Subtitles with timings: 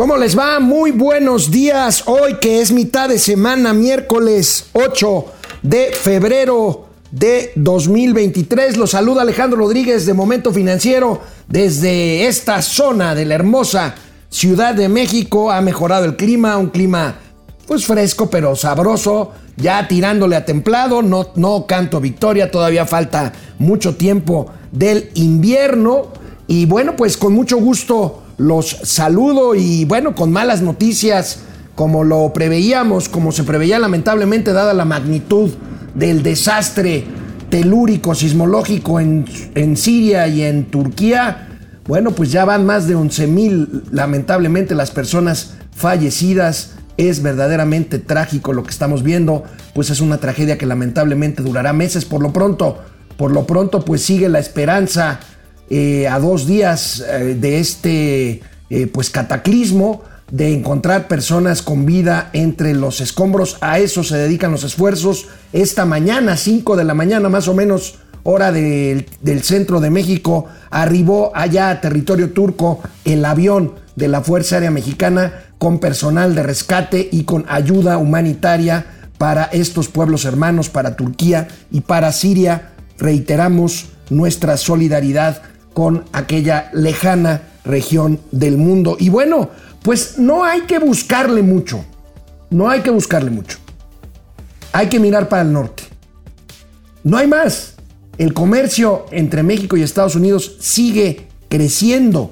[0.00, 0.60] ¿Cómo les va?
[0.60, 2.04] Muy buenos días.
[2.06, 5.26] Hoy que es mitad de semana, miércoles 8
[5.60, 8.78] de febrero de 2023.
[8.78, 13.94] Los saluda Alejandro Rodríguez de Momento Financiero desde esta zona de la hermosa
[14.30, 15.50] Ciudad de México.
[15.50, 17.16] Ha mejorado el clima, un clima
[17.66, 21.02] pues fresco pero sabroso, ya tirándole a templado.
[21.02, 26.08] No, no canto victoria, todavía falta mucho tiempo del invierno.
[26.46, 31.40] Y bueno, pues con mucho gusto los saludo y bueno, con malas noticias,
[31.74, 35.50] como lo preveíamos, como se preveía lamentablemente dada la magnitud
[35.94, 37.04] del desastre
[37.50, 41.48] telúrico, sismológico en, en Siria y en Turquía.
[41.86, 46.76] Bueno, pues ya van más de 11 mil, lamentablemente, las personas fallecidas.
[46.96, 52.06] Es verdaderamente trágico lo que estamos viendo, pues es una tragedia que lamentablemente durará meses.
[52.06, 52.78] Por lo pronto,
[53.18, 55.20] por lo pronto, pues sigue la esperanza
[55.70, 60.02] eh, a dos días eh, de este eh, pues cataclismo
[60.32, 63.56] de encontrar personas con vida entre los escombros.
[63.60, 65.28] A eso se dedican los esfuerzos.
[65.52, 69.06] Esta mañana, 5 de la mañana más o menos, hora del
[69.42, 75.34] centro de México, arribó allá a territorio turco el avión de la Fuerza Aérea Mexicana
[75.58, 78.86] con personal de rescate y con ayuda humanitaria
[79.18, 82.70] para estos pueblos hermanos, para Turquía y para Siria.
[82.98, 88.96] Reiteramos nuestra solidaridad con aquella lejana región del mundo.
[88.98, 89.50] Y bueno,
[89.82, 91.84] pues no hay que buscarle mucho,
[92.50, 93.58] no hay que buscarle mucho.
[94.72, 95.82] Hay que mirar para el norte.
[97.02, 97.74] No hay más.
[98.18, 102.30] El comercio entre México y Estados Unidos sigue creciendo,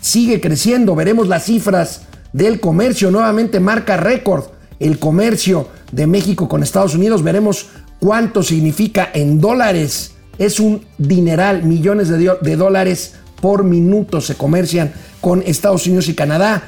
[0.00, 0.94] sigue creciendo.
[0.94, 4.44] Veremos las cifras del comercio, nuevamente marca récord
[4.78, 7.22] el comercio de México con Estados Unidos.
[7.22, 7.66] Veremos
[8.00, 15.42] cuánto significa en dólares es un dineral, millones de, dólares por minuto se comercian con
[15.42, 16.62] Estados Unidos y Canadá.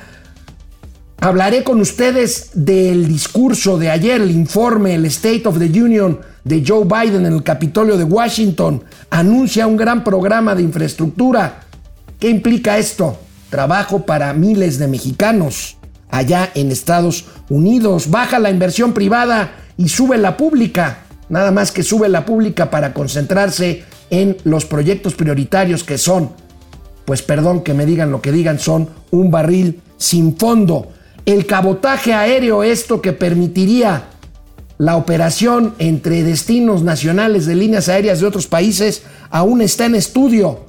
[1.18, 6.62] Hablaré con ustedes del discurso de ayer, el informe, el State of the Union de
[6.66, 8.82] Joe Biden en el Capitolio de Washington.
[9.08, 11.62] Anuncia un gran programa de infraestructura.
[12.18, 13.18] ¿Qué implica esto?
[13.48, 15.78] Trabajo para miles de mexicanos
[16.10, 18.10] allá en Estados Unidos.
[18.10, 22.92] Baja la inversión privada y sube la pública nada más que sube la pública para
[22.92, 26.32] concentrarse en los proyectos prioritarios que son,
[27.06, 30.92] pues perdón que me digan lo que digan, son un barril sin fondo.
[31.24, 34.10] El cabotaje aéreo, esto que permitiría
[34.76, 40.66] la operación entre destinos nacionales de líneas aéreas de otros países, aún está en estudio.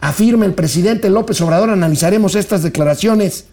[0.00, 3.48] Afirma el presidente López Obrador, analizaremos estas declaraciones.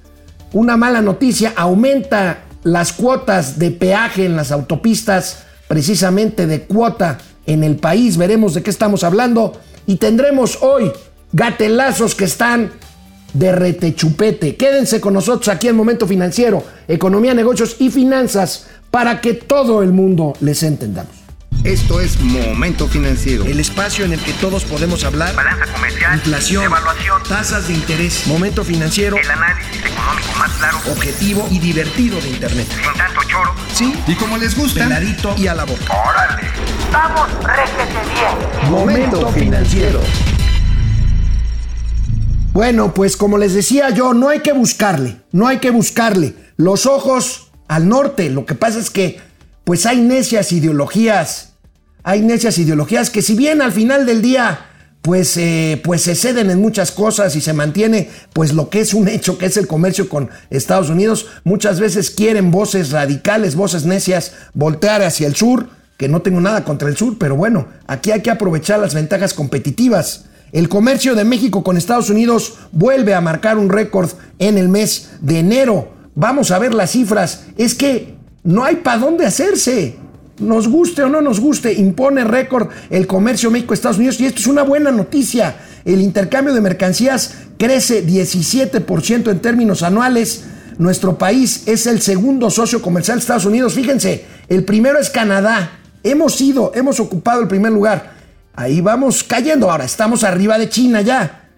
[0.53, 7.63] Una mala noticia, aumenta las cuotas de peaje en las autopistas precisamente de cuota en
[7.63, 8.17] el país.
[8.17, 10.91] Veremos de qué estamos hablando y tendremos hoy
[11.33, 12.71] gatelazos que están
[13.33, 14.55] de retechupete.
[14.55, 19.91] Quédense con nosotros aquí en Momento Financiero, Economía, Negocios y Finanzas para que todo el
[19.91, 21.26] mundo les entendamos.
[21.63, 23.43] Esto es Momento Financiero.
[23.43, 25.35] El espacio en el que todos podemos hablar.
[25.35, 26.15] Balanza comercial.
[26.15, 26.63] Inflación.
[26.63, 27.23] Evaluación.
[27.23, 28.25] Tasas de interés.
[28.27, 29.17] Momento Financiero.
[29.17, 30.77] El análisis económico más claro.
[30.91, 32.67] Objetivo y divertido de Internet.
[32.69, 33.53] Sin tanto choro.
[33.73, 33.93] Sí.
[34.07, 34.83] Y como les gusta.
[34.83, 35.93] Peladito y a la boca.
[35.93, 36.47] ¡Órale!
[36.91, 38.71] ¡Vamos, réjete bien!
[38.71, 40.01] Momento Financiero.
[42.53, 45.17] Bueno, pues como les decía yo, no hay que buscarle.
[45.31, 46.33] No hay que buscarle.
[46.55, 48.29] Los ojos al norte.
[48.29, 49.26] Lo que pasa es que
[49.67, 51.49] pues hay necias ideologías,
[52.01, 54.61] hay necias ideologías que si bien al final del día
[55.01, 58.93] pues, eh, pues se ceden en muchas cosas y se mantiene pues lo que es
[58.93, 63.83] un hecho, que es el comercio con Estados Unidos, muchas veces quieren voces radicales, voces
[63.83, 65.67] necias, voltear hacia el sur,
[65.97, 69.33] que no tengo nada contra el sur, pero bueno, aquí hay que aprovechar las ventajas
[69.33, 70.27] competitivas.
[70.53, 75.09] El comercio de México con Estados Unidos vuelve a marcar un récord en el mes
[75.19, 75.91] de enero.
[76.15, 77.47] Vamos a ver las cifras.
[77.57, 78.16] Es que
[78.47, 79.97] no hay para dónde hacerse.
[80.39, 84.47] Nos guste o no nos guste, impone récord el comercio México-Estados Unidos y esto es
[84.47, 85.57] una buena noticia.
[85.83, 90.45] El intercambio de mercancías crece 17% en términos anuales.
[90.77, 93.73] Nuestro país es el segundo socio comercial de Estados Unidos.
[93.73, 95.79] Fíjense, el primero es Canadá.
[96.03, 98.13] Hemos ido, hemos ocupado el primer lugar.
[98.55, 99.69] Ahí vamos cayendo.
[99.69, 101.49] Ahora estamos arriba de China ya.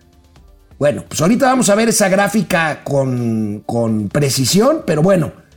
[0.80, 5.48] Bueno, pues ahorita vamos a ver esa gráfica con, con precisión, pero bueno.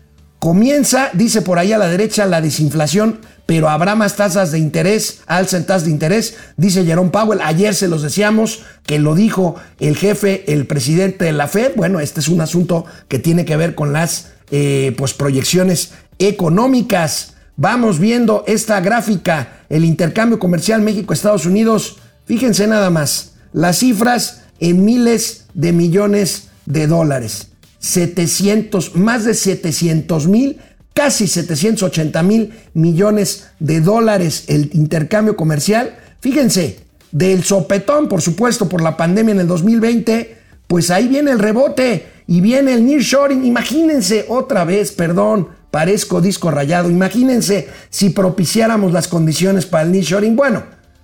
[0.43, 5.21] Comienza, dice por ahí a la derecha, la desinflación, pero habrá más tasas de interés,
[5.29, 7.39] alza en tasas de interés, dice Jerome Powell.
[7.45, 11.75] Ayer se los decíamos que lo dijo el jefe, el presidente de la Fed.
[11.77, 17.35] Bueno, este es un asunto que tiene que ver con las eh, pues, proyecciones económicas.
[17.55, 21.99] Vamos viendo esta gráfica, el intercambio comercial México-Estados Unidos.
[22.25, 27.52] Fíjense nada más, las cifras en miles de millones de dólares.
[27.83, 30.61] 700, más de 700 mil,
[30.95, 35.99] casi 780 mil millones de dólares el intercambio comercial.
[36.21, 36.79] Fíjense,
[37.11, 40.37] del sopetón, por supuesto, por la pandemia en el 2020,
[40.69, 43.45] pues ahí viene el rebote y viene el nearshoring.
[43.45, 46.89] Imagínense otra vez, perdón, parezco disco rayado.
[46.89, 50.37] Imagínense si propiciáramos las condiciones para el nearshoring.
[50.37, 50.63] Bueno,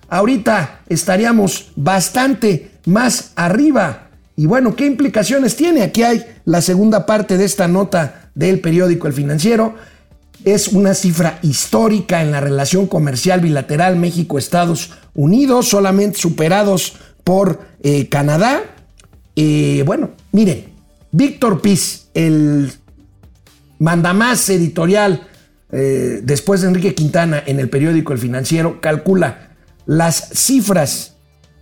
[0.09, 4.08] ahorita estaríamos bastante más arriba.
[4.39, 5.83] Y bueno, ¿qué implicaciones tiene?
[5.83, 9.75] Aquí hay la segunda parte de esta nota del periódico El Financiero.
[10.45, 16.95] Es una cifra histórica en la relación comercial bilateral México-Estados Unidos, solamente superados
[17.25, 18.63] por eh, Canadá.
[19.35, 20.67] Eh, bueno, miren,
[21.11, 22.71] Víctor Piz, el
[23.81, 25.27] mandamás editorial
[25.73, 31.17] eh, después de Enrique Quintana en el periódico El Financiero, calcula las cifras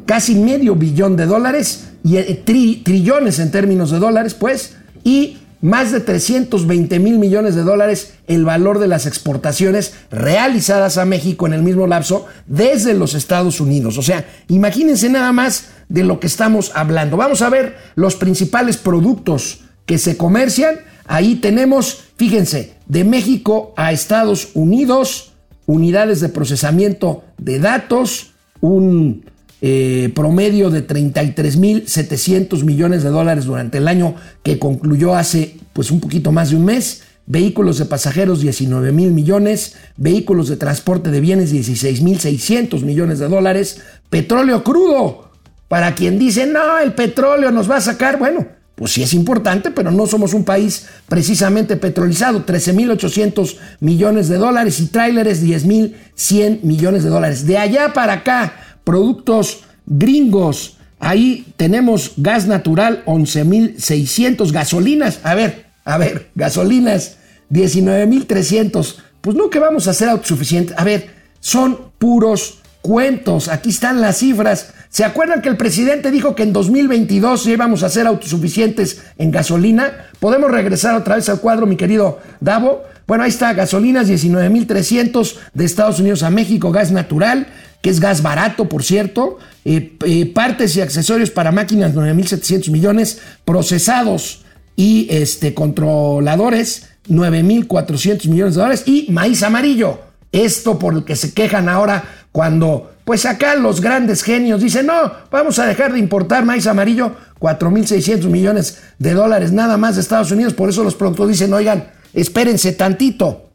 [0.06, 2.44] Casi medio billón de dólares y eh,
[2.84, 4.76] trillones en términos de dólares, pues.
[5.04, 11.06] Y más de 320 mil millones de dólares el valor de las exportaciones realizadas a
[11.06, 13.98] México en el mismo lapso desde los Estados Unidos.
[13.98, 17.18] O sea, imagínense nada más de lo que estamos hablando.
[17.18, 20.76] Vamos a ver los principales productos que se comercian.
[21.08, 25.34] Ahí tenemos, fíjense, de México a Estados Unidos,
[25.66, 29.26] unidades de procesamiento de datos, un
[29.68, 34.14] eh, promedio de 33.700 millones de dólares durante el año
[34.44, 37.02] que concluyó hace pues un poquito más de un mes.
[37.26, 43.18] Vehículos de pasajeros 19 mil millones, vehículos de transporte de bienes 16 mil 600 millones
[43.18, 43.82] de dólares,
[44.12, 45.32] petróleo crudo.
[45.68, 48.46] Para quien dice, no, el petróleo nos va a sacar, bueno,
[48.76, 52.44] pues sí es importante, pero no somos un país precisamente petrolizado.
[52.44, 57.48] 13 mil 800 millones de dólares y tráileres 10 mil 100 millones de dólares.
[57.48, 60.78] De allá para acá, productos gringos.
[61.00, 67.18] Ahí tenemos gas natural 11.600, gasolinas, a ver, a ver, gasolinas
[67.52, 68.96] 19.300.
[69.20, 70.78] Pues no que vamos a ser autosuficientes.
[70.78, 71.10] A ver,
[71.42, 73.48] son puros cuentos.
[73.50, 74.74] Aquí están las cifras.
[74.90, 80.08] ¿Se acuerdan que el presidente dijo que en 2022 íbamos a ser autosuficientes en gasolina?
[80.20, 82.84] ¿Podemos regresar otra vez al cuadro, mi querido Davo?
[83.08, 87.48] Bueno, ahí está, gasolinas 19.300 de Estados Unidos a México, gas natural,
[87.86, 93.20] que es gas barato, por cierto, eh, eh, partes y accesorios para máquinas 9.700 millones,
[93.46, 94.44] procesados
[94.76, 100.00] y este, controladores 9.400 millones de dólares y maíz amarillo.
[100.32, 105.12] Esto por el que se quejan ahora cuando, pues acá los grandes genios dicen, no,
[105.30, 110.32] vamos a dejar de importar maíz amarillo, 4.600 millones de dólares nada más de Estados
[110.32, 113.52] Unidos, por eso los productos dicen, oigan, espérense tantito.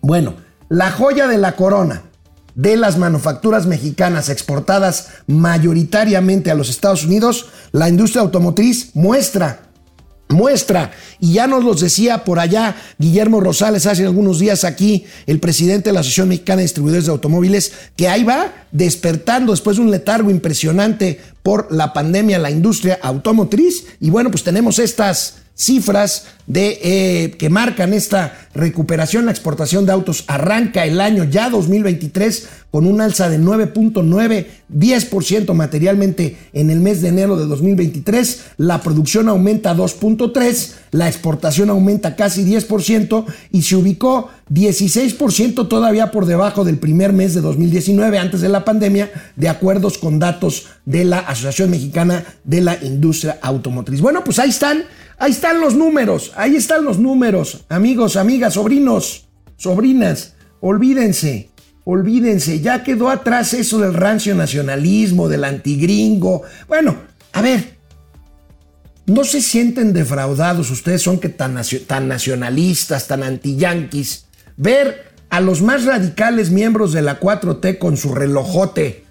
[0.00, 0.36] Bueno,
[0.70, 2.04] la joya de la corona
[2.60, 9.70] de las manufacturas mexicanas exportadas mayoritariamente a los Estados Unidos, la industria automotriz muestra
[10.28, 15.40] muestra, y ya nos los decía por allá Guillermo Rosales hace algunos días aquí, el
[15.40, 19.82] presidente de la Asociación Mexicana de Distribuidores de Automóviles, que ahí va despertando después de
[19.82, 26.24] un letargo impresionante por la pandemia la industria automotriz, y bueno, pues tenemos estas cifras
[26.46, 29.26] de, eh, que marcan esta recuperación.
[29.26, 35.54] La exportación de autos arranca el año ya 2023 con un alza de 9.9, 10%
[35.54, 38.42] materialmente en el mes de enero de 2023.
[38.56, 46.26] La producción aumenta 2.3, la exportación aumenta casi 10% y se ubicó 16% todavía por
[46.26, 51.04] debajo del primer mes de 2019, antes de la pandemia, de acuerdos con datos de
[51.04, 54.00] la Asociación Mexicana de la Industria Automotriz.
[54.00, 54.84] Bueno, pues ahí están
[55.20, 61.50] Ahí están los números, ahí están los números, amigos, amigas, sobrinos, sobrinas, olvídense,
[61.84, 66.44] olvídense, ya quedó atrás eso del rancio nacionalismo, del antigringo.
[66.68, 66.96] Bueno,
[67.34, 67.76] a ver,
[69.04, 74.24] no se sienten defraudados, ustedes son que tan, tan nacionalistas, tan antiyanquis,
[74.56, 79.04] ver a los más radicales miembros de la 4T con su relojote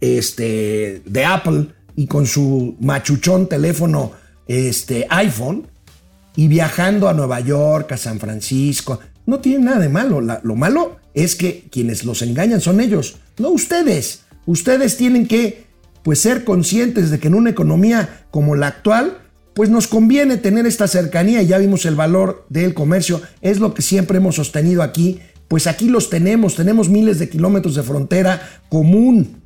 [0.00, 1.66] este, de Apple
[1.96, 5.66] y con su machuchón teléfono este, iPhone
[6.36, 9.00] y viajando a Nueva York, a San Francisco.
[9.26, 10.20] No tiene nada de malo.
[10.20, 14.22] lo malo es que quienes los engañan son ellos, no ustedes.
[14.46, 15.66] Ustedes tienen que
[16.02, 19.18] pues, ser conscientes de que en una economía como la actual,
[19.54, 23.82] pues nos conviene tener esta cercanía ya vimos el valor del comercio, es lo que
[23.82, 29.41] siempre hemos sostenido aquí, pues aquí los tenemos, tenemos miles de kilómetros de frontera común.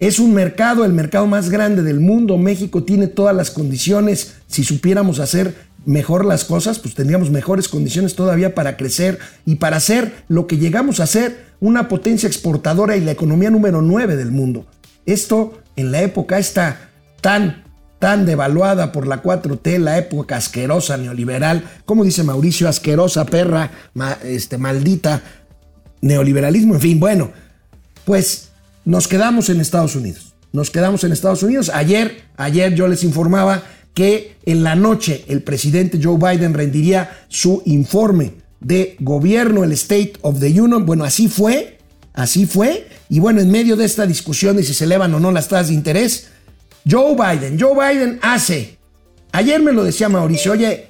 [0.00, 2.38] Es un mercado, el mercado más grande del mundo.
[2.38, 4.36] México tiene todas las condiciones.
[4.46, 9.80] Si supiéramos hacer mejor las cosas, pues tendríamos mejores condiciones todavía para crecer y para
[9.80, 14.30] ser lo que llegamos a ser, una potencia exportadora y la economía número 9 del
[14.30, 14.66] mundo.
[15.06, 16.90] Esto en la época está
[17.20, 17.64] tan
[17.98, 23.72] tan devaluada por la 4T, la época asquerosa neoliberal, como dice Mauricio, asquerosa perra,
[24.22, 25.20] este, maldita,
[26.00, 27.32] neoliberalismo, en fin, bueno,
[28.04, 28.47] pues
[28.88, 30.32] nos quedamos en Estados Unidos.
[30.50, 31.70] Nos quedamos en Estados Unidos.
[31.74, 37.60] Ayer, ayer yo les informaba que en la noche el presidente Joe Biden rendiría su
[37.66, 40.86] informe de gobierno, el State of the Union.
[40.86, 41.76] Bueno, así fue,
[42.14, 42.88] así fue.
[43.10, 45.68] Y bueno, en medio de esta discusión de si se elevan o no las tasas
[45.68, 46.28] de interés,
[46.90, 48.78] Joe Biden, Joe Biden hace.
[49.32, 50.86] Ayer me lo decía Mauricio, oye,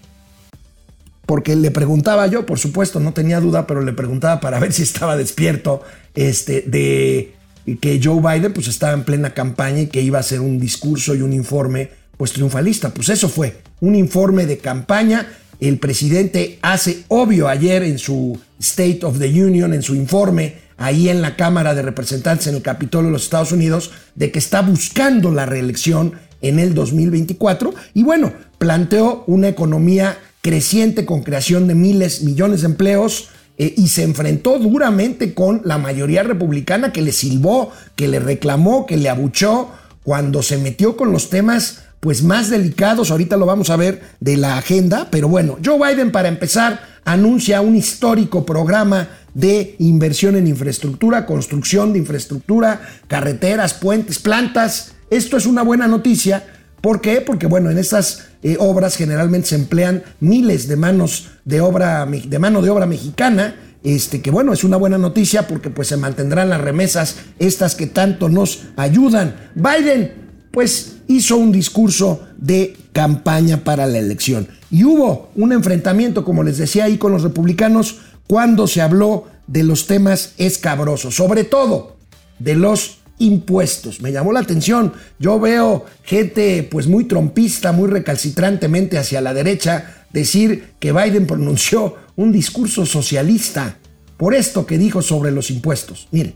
[1.26, 4.84] porque le preguntaba yo, por supuesto, no tenía duda, pero le preguntaba para ver si
[4.84, 5.82] estaba despierto,
[6.14, 7.34] este, de
[7.76, 11.14] que Joe Biden pues estaba en plena campaña y que iba a hacer un discurso
[11.14, 12.90] y un informe pues triunfalista.
[12.90, 15.26] Pues eso fue, un informe de campaña.
[15.60, 21.08] El presidente hace obvio ayer en su State of the Union, en su informe, ahí
[21.08, 24.62] en la Cámara de Representantes en el Capitolio de los Estados Unidos de que está
[24.62, 31.74] buscando la reelección en el 2024 y bueno, planteó una economía creciente con creación de
[31.74, 37.12] miles, millones de empleos eh, y se enfrentó duramente con la mayoría republicana que le
[37.12, 39.70] silbó, que le reclamó, que le abuchó
[40.04, 44.36] cuando se metió con los temas pues más delicados, ahorita lo vamos a ver de
[44.36, 50.46] la agenda, pero bueno, Joe Biden para empezar anuncia un histórico programa de inversión en
[50.46, 54.92] infraestructura, construcción de infraestructura, carreteras, puentes, plantas.
[55.10, 56.46] Esto es una buena noticia.
[56.80, 57.20] ¿Por qué?
[57.20, 62.38] Porque bueno, en estas eh, obras generalmente se emplean miles de manos de obra de
[62.38, 63.56] mano de obra mexicana.
[63.84, 67.86] Este, que bueno, es una buena noticia porque pues se mantendrán las remesas estas que
[67.86, 69.36] tanto nos ayudan.
[69.54, 70.12] Biden
[70.50, 76.58] pues hizo un discurso de campaña para la elección y hubo un enfrentamiento, como les
[76.58, 81.96] decía ahí, con los republicanos cuando se habló de los temas escabrosos, sobre todo
[82.38, 84.00] de los impuestos.
[84.00, 84.92] Me llamó la atención.
[85.18, 91.96] Yo veo gente pues muy trompista, muy recalcitrantemente hacia la derecha decir que Biden pronunció
[92.16, 93.76] un discurso socialista
[94.16, 96.08] por esto que dijo sobre los impuestos.
[96.10, 96.34] Miren.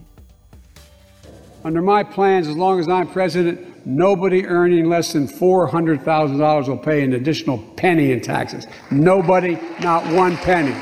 [1.65, 7.03] Under my plans, as long as I'm president, nobody earning less than $400,000 will pay
[7.03, 8.67] an additional penny in taxes.
[8.91, 10.75] Nobody, not one penny.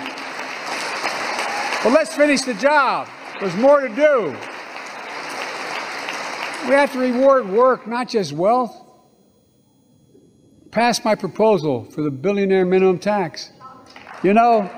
[1.82, 3.08] But let's finish the job.
[3.40, 4.34] There's more to do.
[6.66, 8.76] We have to reward work, not just wealth.
[10.70, 13.50] Pass my proposal for the billionaire minimum tax.
[14.22, 14.70] You know,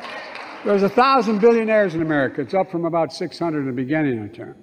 [0.64, 2.40] there's a thousand billionaires in America.
[2.40, 4.56] It's up from about 600 in the beginning of the term.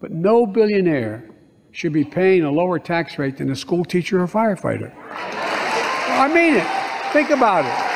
[0.00, 1.28] But no billionaire
[1.72, 4.94] should be paying a lower tax rate than a school teacher or firefighter.
[5.10, 7.12] I mean it.
[7.12, 7.86] Think about it.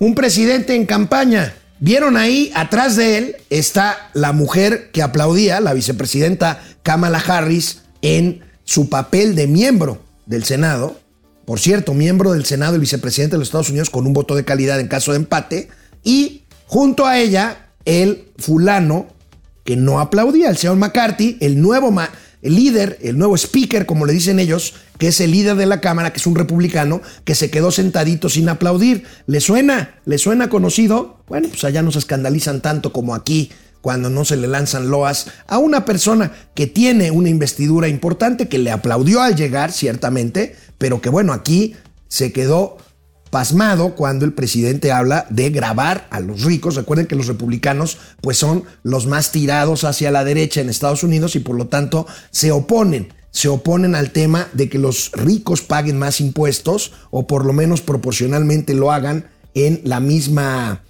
[0.00, 1.63] un presidente en campaña.
[1.80, 8.44] Vieron ahí, atrás de él está la mujer que aplaudía, la vicepresidenta Kamala Harris, en
[8.64, 10.98] su papel de miembro del Senado.
[11.44, 14.44] Por cierto, miembro del Senado, el vicepresidente de los Estados Unidos, con un voto de
[14.44, 15.68] calidad en caso de empate.
[16.02, 19.08] Y junto a ella, el fulano
[19.64, 21.92] que no aplaudía, el señor McCarthy, el nuevo
[22.42, 25.80] el líder, el nuevo speaker, como le dicen ellos, que es el líder de la
[25.80, 29.04] Cámara, que es un republicano, que se quedó sentadito sin aplaudir.
[29.26, 30.00] ¿Le suena?
[30.04, 31.22] ¿Le suena conocido?
[31.26, 35.26] Bueno, pues allá no se escandalizan tanto como aquí cuando no se le lanzan loas
[35.46, 41.02] a una persona que tiene una investidura importante, que le aplaudió al llegar, ciertamente, pero
[41.02, 41.76] que bueno, aquí
[42.08, 42.78] se quedó
[43.34, 46.76] pasmado cuando el presidente habla de grabar a los ricos.
[46.76, 51.34] Recuerden que los republicanos pues son los más tirados hacia la derecha en Estados Unidos
[51.34, 55.98] y por lo tanto se oponen se oponen al tema de que los ricos paguen
[55.98, 60.84] más impuestos o por lo menos proporcionalmente lo hagan en la misma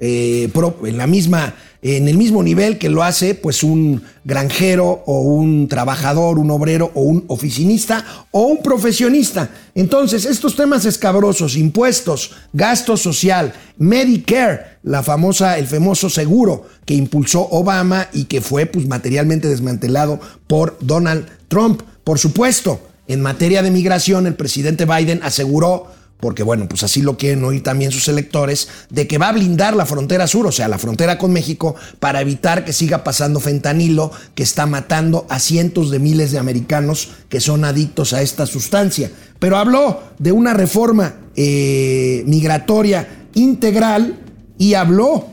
[0.00, 0.50] eh,
[0.84, 5.68] en la misma en el mismo nivel que lo hace pues un granjero o un
[5.68, 9.50] trabajador, un obrero o un oficinista o un profesionista.
[9.74, 17.46] Entonces, estos temas escabrosos, impuestos, gasto social, Medicare, la famosa el famoso seguro que impulsó
[17.50, 21.82] Obama y que fue pues materialmente desmantelado por Donald Trump.
[22.02, 25.86] Por supuesto, en materia de migración, el presidente Biden aseguró
[26.20, 29.76] porque bueno, pues así lo quieren oír también sus electores, de que va a blindar
[29.76, 34.10] la frontera sur, o sea, la frontera con México, para evitar que siga pasando fentanilo
[34.34, 39.10] que está matando a cientos de miles de americanos que son adictos a esta sustancia.
[39.38, 44.18] Pero habló de una reforma eh, migratoria integral
[44.58, 45.28] y habló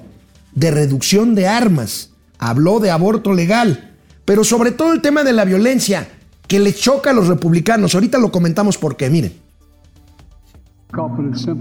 [0.53, 5.45] de reducción de armas, habló de aborto legal, pero sobre todo el tema de la
[5.45, 6.07] violencia
[6.47, 7.95] que le choca a los republicanos.
[7.95, 9.44] Ahorita lo comentamos porque, miren.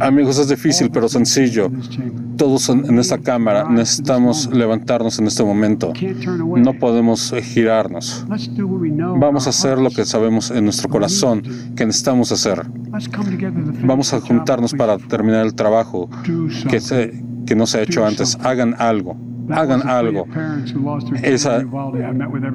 [0.00, 1.71] Amigos, es difícil pero sencillo.
[2.37, 5.93] Todos en esta Cámara necesitamos levantarnos en este momento.
[6.57, 8.25] No podemos girarnos.
[9.19, 11.43] Vamos a hacer lo que sabemos en nuestro corazón
[11.75, 12.62] que necesitamos hacer.
[13.85, 16.09] Vamos a juntarnos para terminar el trabajo
[16.69, 18.37] que, que no se ha hecho antes.
[18.43, 19.16] Hagan algo
[19.53, 20.27] hagan algo.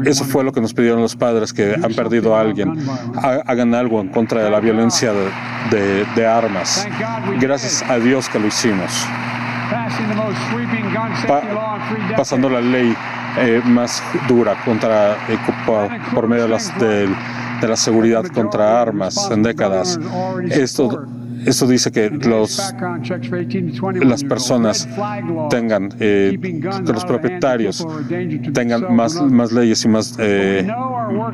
[0.05, 2.73] eso fue lo que nos pidieron los padres que han perdido a alguien.
[3.15, 5.11] Hagan algo en contra de la violencia
[5.71, 6.87] de, armas.
[7.39, 9.05] Gracias a Dios que lo hicimos.
[12.15, 12.95] pasando la ley
[13.37, 15.37] eh, más dura contra eh,
[16.13, 17.07] por, medio de, las, de
[17.67, 19.99] la seguridad contra armas en décadas.
[20.49, 21.05] Esto
[21.49, 22.73] eso dice que los,
[24.01, 24.87] las personas
[25.49, 27.85] tengan, eh, que los propietarios
[28.53, 30.67] tengan más, más leyes y más, eh,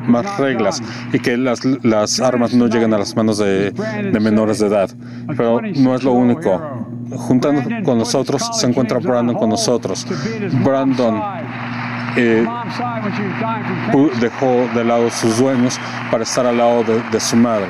[0.06, 0.82] más reglas
[1.12, 4.90] y que las, las armas no lleguen a las manos de, de menores de edad.
[5.36, 6.60] Pero no es lo único.
[7.10, 10.06] Juntando con nosotros se encuentra Brandon con nosotros.
[10.64, 11.22] Brandon
[12.16, 12.46] eh,
[14.20, 15.78] dejó de lado sus sueños
[16.10, 17.68] para estar al lado de, de su madre.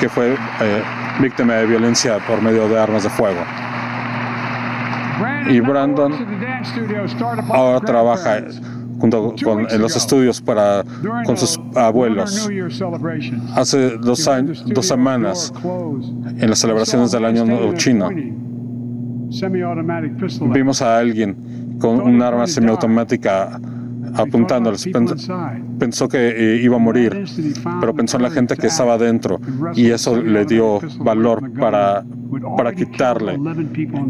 [0.00, 0.82] Que fue eh,
[1.20, 3.40] víctima de violencia por medio de armas de fuego.
[5.48, 6.12] Y Brandon
[7.50, 8.42] ahora trabaja
[8.98, 10.84] junto con en los estudios para
[11.24, 12.50] con sus abuelos.
[13.54, 15.52] Hace dos, años, dos semanas,
[16.38, 18.10] en las celebraciones del año chino,
[20.52, 23.60] vimos a alguien con un arma semiautomática
[24.16, 24.88] apuntándoles.
[25.78, 27.24] Pensó que eh, iba a morir,
[27.80, 29.40] pero pensó en la gente que estaba dentro
[29.74, 32.04] y eso le dio valor para,
[32.56, 33.38] para quitarle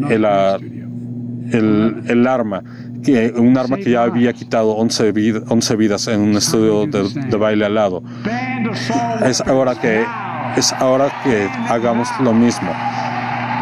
[0.09, 0.59] el, ah,
[1.53, 2.63] el, arma,
[3.37, 7.67] un arma que ya había quitado 11, 11 vidas en un estudio de, de baile
[7.67, 8.03] al lado.
[9.25, 10.05] Es ahora que
[10.57, 12.71] es ahora que hagamos lo mismo.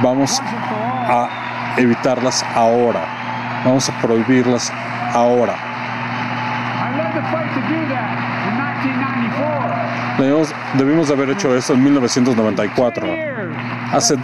[0.03, 3.63] Vamos a evitarlas ahora.
[3.65, 4.73] Vamos a prohibirlas
[5.13, 5.74] ahora.
[10.19, 13.07] Debimos, debimos haber hecho eso en 1994.
[13.93, 14.17] Hace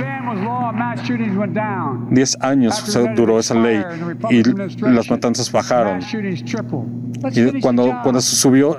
[2.11, 3.83] 10 años duró esa ley
[4.31, 4.43] y
[4.83, 6.01] las matanzas bajaron.
[7.33, 8.77] Y cuando, cuando se subió,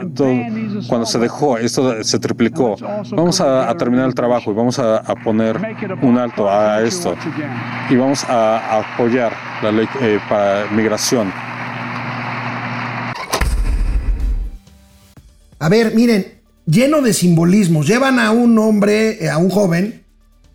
[0.87, 2.75] cuando se dejó, esto se triplicó.
[3.11, 5.59] Vamos a, terminar el trabajo y vamos a, poner
[6.01, 7.15] un alto a esto.
[7.89, 11.31] Y vamos a, apoyar la ley eh, para migración.
[15.61, 17.85] A ver, miren, lleno de simbolismos.
[17.85, 20.01] Llevan a un hombre, eh, a un joven,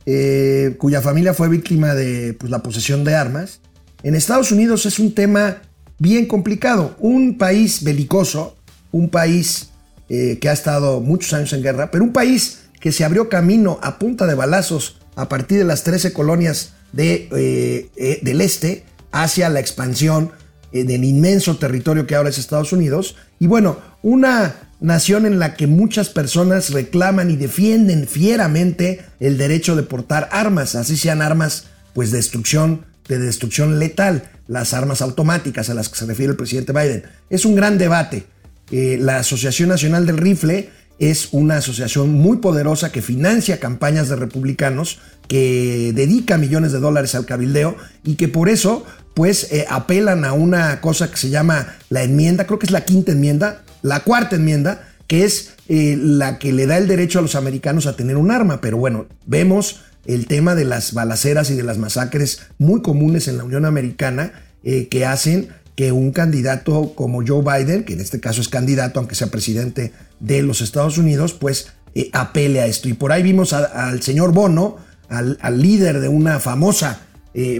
[0.05, 3.61] eh, cuya familia fue víctima de pues, la posesión de armas.
[4.03, 5.63] En Estados Unidos es un tema
[6.01, 6.97] bien complicado.
[6.99, 8.57] Un país belicoso,
[8.91, 9.71] un país
[10.09, 13.79] eh, que ha estado muchos años en guerra, pero un país que se abrió camino
[13.85, 17.89] a punta de balazos a partir de las 13 colonias de,
[18.23, 20.33] del este hacia la expansión
[20.73, 23.15] del inmenso territorio que ahora es Estados Unidos.
[23.39, 29.77] Y bueno, una nación en la que muchas personas reclaman y defienden fieramente el derecho
[29.77, 35.71] de portar armas, así sean armas pues de destrucción, de destrucción letal, las armas automáticas
[35.71, 37.05] a las que se refiere el presidente Biden.
[37.31, 38.27] Es un gran debate.
[38.71, 44.17] Eh, la Asociación Nacional del Rifle es una asociación muy poderosa que financia campañas de
[44.17, 48.85] republicanos, que dedica millones de dólares al cabildeo y que por eso
[49.15, 52.85] pues eh, apelan a una cosa que se llama la enmienda, creo que es la
[52.85, 57.23] quinta enmienda, la cuarta enmienda, que es eh, la que le da el derecho a
[57.23, 58.61] los americanos a tener un arma.
[58.61, 63.39] Pero bueno, vemos el tema de las balaceras y de las masacres muy comunes en
[63.39, 68.21] la Unión Americana eh, que hacen que un candidato como Joe Biden, que en este
[68.21, 72.89] caso es candidato, aunque sea presidente de los Estados Unidos, pues eh, apele a esto.
[72.89, 74.77] Y por ahí vimos al señor Bono,
[75.09, 77.03] al, líder de una famosa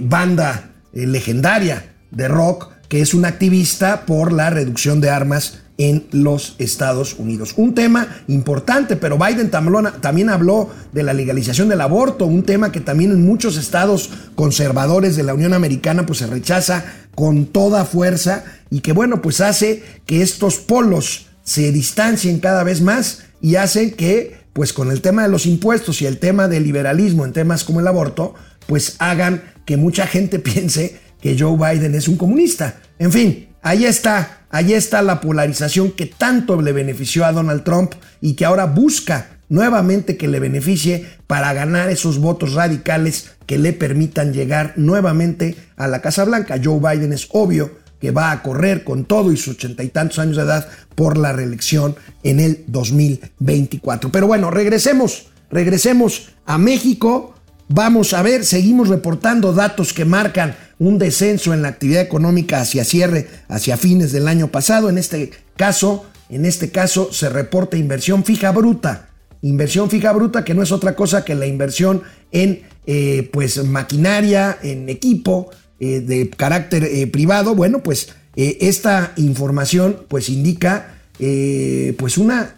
[0.01, 6.55] banda legendaria de rock, que es un activista por la reducción de armas en los
[6.57, 7.53] Estados Unidos.
[7.55, 12.81] Un tema importante, pero Biden también habló de la legalización del aborto, un tema que
[12.81, 18.43] también en muchos estados conservadores de la Unión Americana pues se rechaza con toda fuerza
[18.69, 23.91] y que bueno pues hace que estos polos se distancien cada vez más y hacen
[23.91, 27.63] que, pues con el tema de los impuestos y el tema del liberalismo en temas
[27.63, 28.33] como el aborto,
[28.65, 32.79] pues hagan que mucha gente piense que Joe Biden es un comunista.
[32.99, 37.93] En fin, ahí está, ahí está la polarización que tanto le benefició a Donald Trump
[38.21, 43.73] y que ahora busca nuevamente que le beneficie para ganar esos votos radicales que le
[43.73, 46.59] permitan llegar nuevamente a la Casa Blanca.
[46.63, 50.19] Joe Biden es obvio que va a correr con todo y sus ochenta y tantos
[50.19, 54.11] años de edad por la reelección en el 2024.
[54.11, 57.33] Pero bueno, regresemos, regresemos a México.
[57.69, 62.83] Vamos a ver, seguimos reportando datos que marcan un descenso en la actividad económica hacia
[62.83, 64.89] cierre, hacia fines del año pasado.
[64.89, 69.09] En este caso, en este caso se reporta inversión fija bruta.
[69.41, 74.57] Inversión fija bruta que no es otra cosa que la inversión en eh, pues maquinaria,
[74.61, 77.55] en equipo eh, de carácter eh, privado.
[77.55, 82.55] Bueno, pues esta información pues indica pues una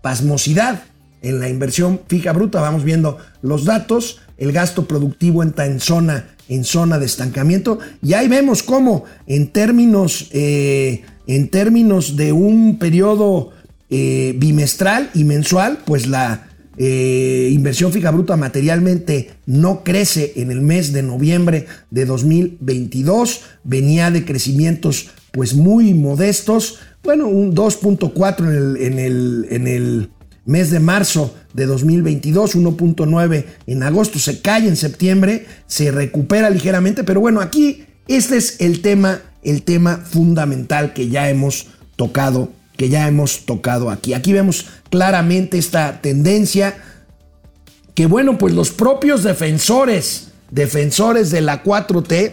[0.00, 0.82] pasmosidad
[1.20, 2.62] en la inversión fija bruta.
[2.62, 4.22] Vamos viendo los datos.
[4.36, 7.78] El gasto productivo entra en zona, en zona de estancamiento.
[8.02, 13.52] Y ahí vemos cómo en términos, en términos de un periodo
[13.90, 20.62] eh, bimestral y mensual, pues la eh, inversión fija bruta materialmente no crece en el
[20.62, 28.56] mes de noviembre de 2022, venía de crecimientos pues muy modestos, bueno, un 2.4 en
[28.56, 30.10] el, en, el, en el
[30.46, 37.04] mes de marzo de 2022, 1.9 en agosto, se cae en septiembre, se recupera ligeramente,
[37.04, 42.88] pero bueno, aquí este es el tema, el tema fundamental que ya hemos tocado que
[42.88, 44.14] ya hemos tocado aquí.
[44.14, 46.76] Aquí vemos claramente esta tendencia
[47.94, 52.32] que bueno, pues los propios defensores, defensores de la 4T,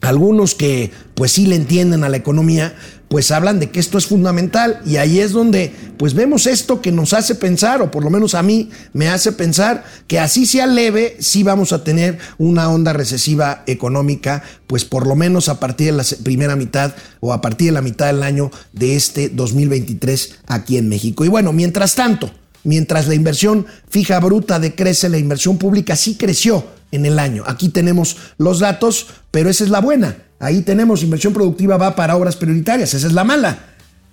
[0.00, 2.74] algunos que pues sí le entienden a la economía,
[3.08, 6.90] pues hablan de que esto es fundamental y ahí es donde pues vemos esto que
[6.92, 10.66] nos hace pensar, o por lo menos a mí me hace pensar que así sea
[10.66, 15.86] leve, sí vamos a tener una onda recesiva económica, pues por lo menos a partir
[15.86, 20.36] de la primera mitad o a partir de la mitad del año de este 2023
[20.48, 21.24] aquí en México.
[21.24, 22.30] Y bueno, mientras tanto,
[22.64, 27.44] mientras la inversión fija bruta decrece, la inversión pública sí creció en el año.
[27.46, 32.16] Aquí tenemos los datos, pero esa es la buena Ahí tenemos inversión productiva va para
[32.16, 33.58] obras prioritarias, esa es la mala.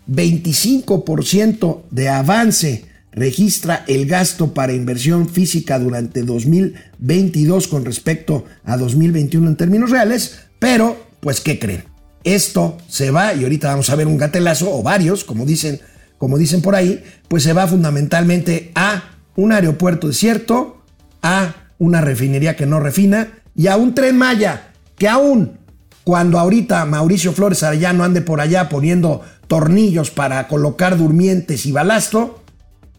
[0.07, 9.47] 25% de avance registra el gasto para inversión física durante 2022 con respecto a 2021
[9.47, 11.85] en términos reales, pero pues ¿qué creen?
[12.23, 15.81] Esto se va y ahorita vamos a ver un gatelazo o varios, como dicen,
[16.17, 20.83] como dicen por ahí, pues se va fundamentalmente a un aeropuerto desierto,
[21.21, 25.62] a una refinería que no refina y a un tren Maya que aún
[26.03, 32.43] cuando ahorita Mauricio Flores Arellano ande por allá poniendo tornillos para colocar durmientes y balasto,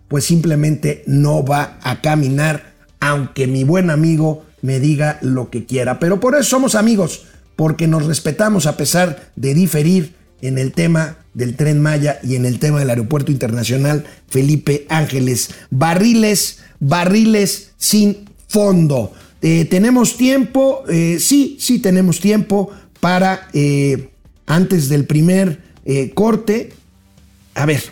[0.08, 5.98] pues simplemente no va a caminar, aunque mi buen amigo me diga lo que quiera.
[5.98, 11.16] Pero por eso somos amigos, porque nos respetamos a pesar de diferir en el tema
[11.34, 15.50] del tren Maya y en el tema del aeropuerto internacional Felipe Ángeles.
[15.70, 19.12] Barriles, barriles sin fondo.
[19.42, 20.84] Eh, ¿Tenemos tiempo?
[20.88, 22.70] Eh, sí, sí tenemos tiempo
[23.04, 24.08] para, eh,
[24.46, 26.72] antes del primer eh, corte,
[27.54, 27.82] a ver,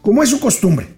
[0.00, 0.90] como es su costumbre,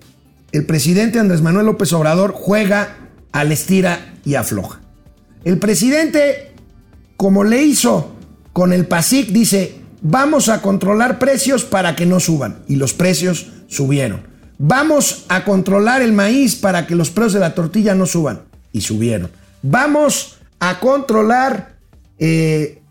[0.52, 2.98] el presidente Andrés Manuel López Obrador juega
[3.32, 4.78] al estira y afloja.
[5.42, 6.52] El presidente,
[7.16, 8.14] como le hizo
[8.52, 12.58] con el PASIC, dice, vamos a controlar precios para que no suban.
[12.68, 14.20] Y los precios subieron.
[14.58, 18.42] Vamos a controlar el maíz para que los precios de la tortilla no suban.
[18.70, 19.30] Y subieron.
[19.62, 21.79] Vamos a controlar
[22.20, 22.82] eh,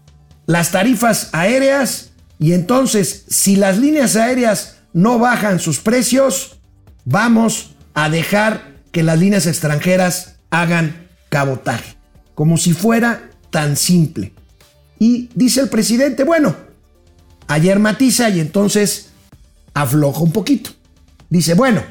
[0.48, 6.60] las tarifas aéreas y entonces si las líneas aéreas no bajan sus precios,
[7.06, 11.96] vamos a dejar que las líneas extranjeras hagan cabotaje,
[12.34, 14.34] como si fuera tan simple.
[14.98, 16.56] Y dice el presidente, bueno,
[17.48, 19.10] ayer matiza y entonces
[19.74, 20.72] afloja un poquito.
[21.30, 21.84] Dice, bueno,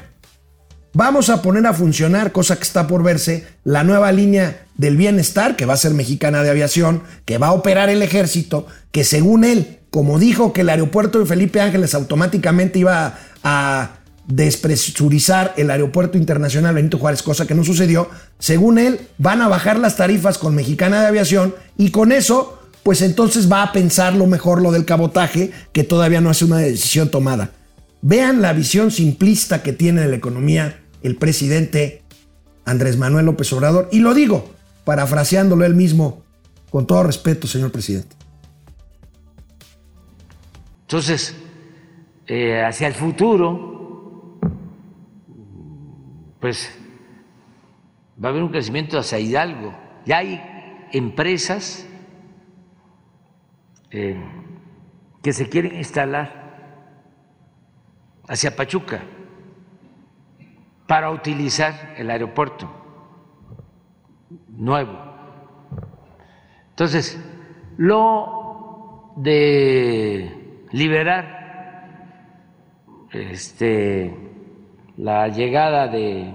[0.93, 5.55] vamos a poner a funcionar, cosa que está por verse, la nueva línea del bienestar,
[5.55, 9.43] que va a ser mexicana de aviación, que va a operar el ejército, que según
[9.43, 13.91] él, como dijo que el aeropuerto de Felipe Ángeles automáticamente iba a
[14.27, 19.79] despresurizar el aeropuerto internacional Benito Juárez, cosa que no sucedió, según él, van a bajar
[19.79, 24.27] las tarifas con Mexicana de Aviación y con eso, pues entonces va a pensar lo
[24.27, 27.51] mejor lo del cabotaje, que todavía no es una decisión tomada.
[28.01, 32.03] Vean la visión simplista que tiene de la economía el presidente
[32.65, 33.89] Andrés Manuel López Obrador.
[33.91, 34.49] Y lo digo,
[34.85, 36.23] parafraseándolo él mismo,
[36.69, 38.15] con todo respeto, señor presidente.
[40.81, 41.35] Entonces,
[42.27, 44.39] eh, hacia el futuro,
[46.39, 46.71] pues
[48.23, 49.75] va a haber un crecimiento hacia Hidalgo.
[50.05, 50.41] Ya hay
[50.91, 51.85] empresas
[53.91, 54.15] eh,
[55.21, 56.38] que se quieren instalar
[58.29, 59.01] hacia Pachuca
[60.87, 62.69] para utilizar el aeropuerto
[64.47, 64.93] nuevo.
[66.69, 67.19] Entonces,
[67.77, 71.39] lo de liberar
[73.11, 74.15] este,
[74.97, 76.33] la llegada de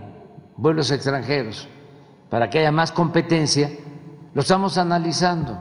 [0.56, 1.68] vuelos extranjeros
[2.28, 3.70] para que haya más competencia,
[4.34, 5.56] lo estamos analizando.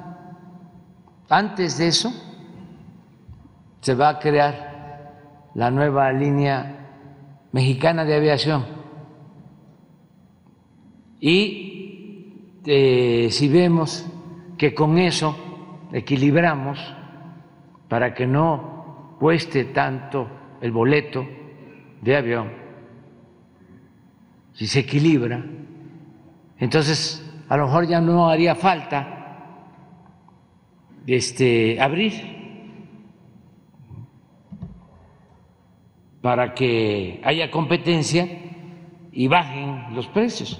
[1.29, 2.11] Antes de eso,
[3.81, 4.72] se va a crear
[5.55, 6.83] la nueva línea
[7.51, 8.65] mexicana de aviación.
[11.19, 14.05] Y eh, si vemos
[14.57, 15.35] que con eso
[15.91, 16.79] equilibramos
[17.87, 20.27] para que no cueste tanto
[20.61, 21.25] el boleto
[22.01, 22.51] de avión,
[24.53, 25.43] si se equilibra,
[26.57, 29.13] entonces a lo mejor ya no haría falta
[31.05, 32.42] este, abrir
[36.23, 38.25] para que haya competencia
[39.11, 40.57] y bajen los precios.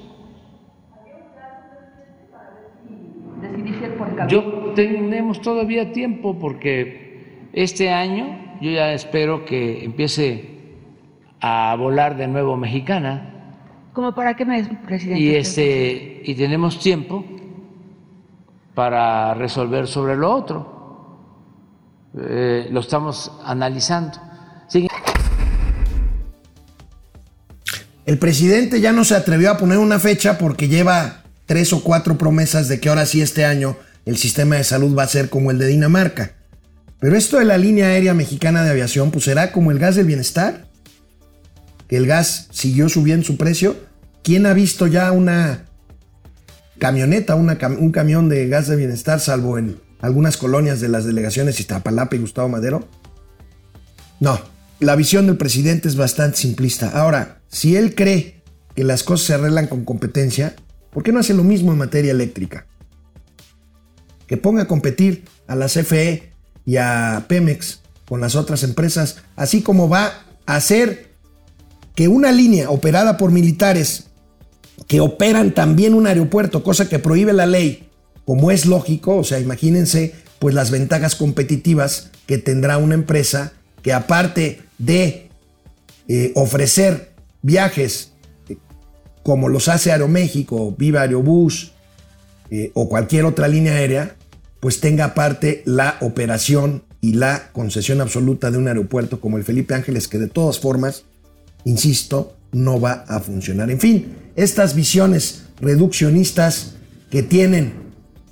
[4.28, 10.50] Yo tenemos todavía tiempo porque este año yo ya espero que empiece
[11.40, 13.56] a volar de nuevo mexicana.
[13.94, 15.24] ¿Cómo para qué mes, presidente?
[15.24, 17.24] Y este y tenemos tiempo
[18.76, 20.74] para resolver sobre lo otro.
[22.20, 24.33] Eh, lo estamos analizando.
[28.06, 32.18] El presidente ya no se atrevió a poner una fecha porque lleva tres o cuatro
[32.18, 35.52] promesas de que ahora sí este año el sistema de salud va a ser como
[35.52, 36.34] el de Dinamarca.
[37.00, 40.06] Pero esto de la línea aérea mexicana de aviación, pues será como el gas del
[40.06, 40.68] bienestar.
[41.88, 43.78] Que el gas siguió subiendo su precio.
[44.24, 45.66] ¿Quién ha visto ya una
[46.80, 52.16] camioneta, un camión de gas de bienestar, salvo en algunas colonias de las delegaciones Iztapalapa
[52.16, 52.88] y Gustavo Madero?
[54.20, 54.40] No,
[54.80, 56.90] la visión del presidente es bastante simplista.
[56.90, 58.42] Ahora, si él cree
[58.76, 60.56] que las cosas se arreglan con competencia,
[60.92, 62.66] ¿por qué no hace lo mismo en materia eléctrica?
[64.28, 66.32] Que ponga a competir a la CFE
[66.66, 71.14] y a Pemex con las otras empresas, así como va a hacer
[71.96, 74.08] que una línea operada por militares
[74.88, 77.90] que operan también un aeropuerto, cosa que prohíbe la ley,
[78.26, 83.54] como es lógico, o sea, imagínense pues las ventajas competitivas que tendrá una empresa
[83.84, 85.30] que aparte de
[86.08, 88.14] eh, ofrecer viajes
[88.50, 88.58] eh,
[89.22, 91.74] como los hace Aeroméxico, Viva Aerobús
[92.50, 94.16] eh, o cualquier otra línea aérea,
[94.60, 99.76] pues tenga aparte la operación y la concesión absoluta de un aeropuerto como el Felipe
[99.76, 101.04] Ángeles, que de todas formas,
[101.66, 103.70] insisto, no va a funcionar.
[103.70, 106.76] En fin, estas visiones reduccionistas
[107.10, 107.74] que tienen,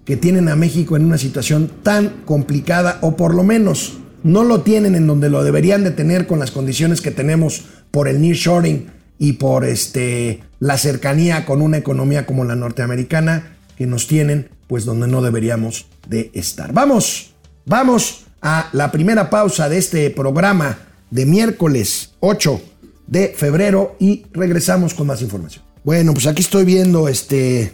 [0.05, 4.61] que tienen a México en una situación tan complicada, o por lo menos no lo
[4.61, 8.87] tienen en donde lo deberían de tener con las condiciones que tenemos por el nearshoring
[9.19, 14.85] y por este, la cercanía con una economía como la norteamericana, que nos tienen pues
[14.85, 16.71] donde no deberíamos de estar.
[16.73, 17.33] Vamos,
[17.65, 20.77] vamos a la primera pausa de este programa
[21.09, 22.61] de miércoles 8
[23.07, 25.63] de febrero y regresamos con más información.
[25.83, 27.73] Bueno, pues aquí estoy viendo este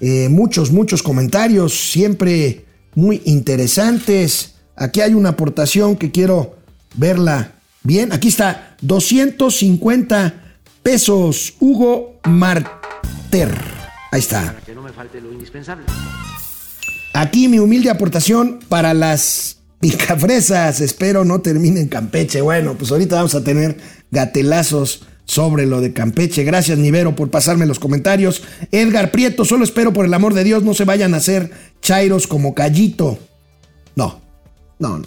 [0.00, 4.49] eh, muchos, muchos comentarios, siempre muy interesantes.
[4.76, 6.56] Aquí hay una aportación que quiero
[6.94, 7.52] verla
[7.82, 8.12] bien.
[8.12, 10.34] Aquí está, 250
[10.82, 13.54] pesos, Hugo Marter.
[14.12, 14.56] Ahí está.
[14.64, 15.84] Que no me falte lo indispensable.
[17.12, 20.80] Aquí mi humilde aportación para las picafresas.
[20.80, 22.40] Espero no termine en Campeche.
[22.40, 23.76] Bueno, pues ahorita vamos a tener
[24.10, 26.44] gatelazos sobre lo de Campeche.
[26.44, 28.42] Gracias, Nivero, por pasarme los comentarios.
[28.72, 32.26] Edgar Prieto, solo espero por el amor de Dios no se vayan a hacer chairos
[32.26, 33.18] como Callito.
[34.80, 35.06] No, no.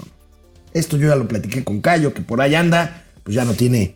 [0.74, 3.96] Esto yo ya lo platiqué con Cayo, que por ahí anda, pues ya no tiene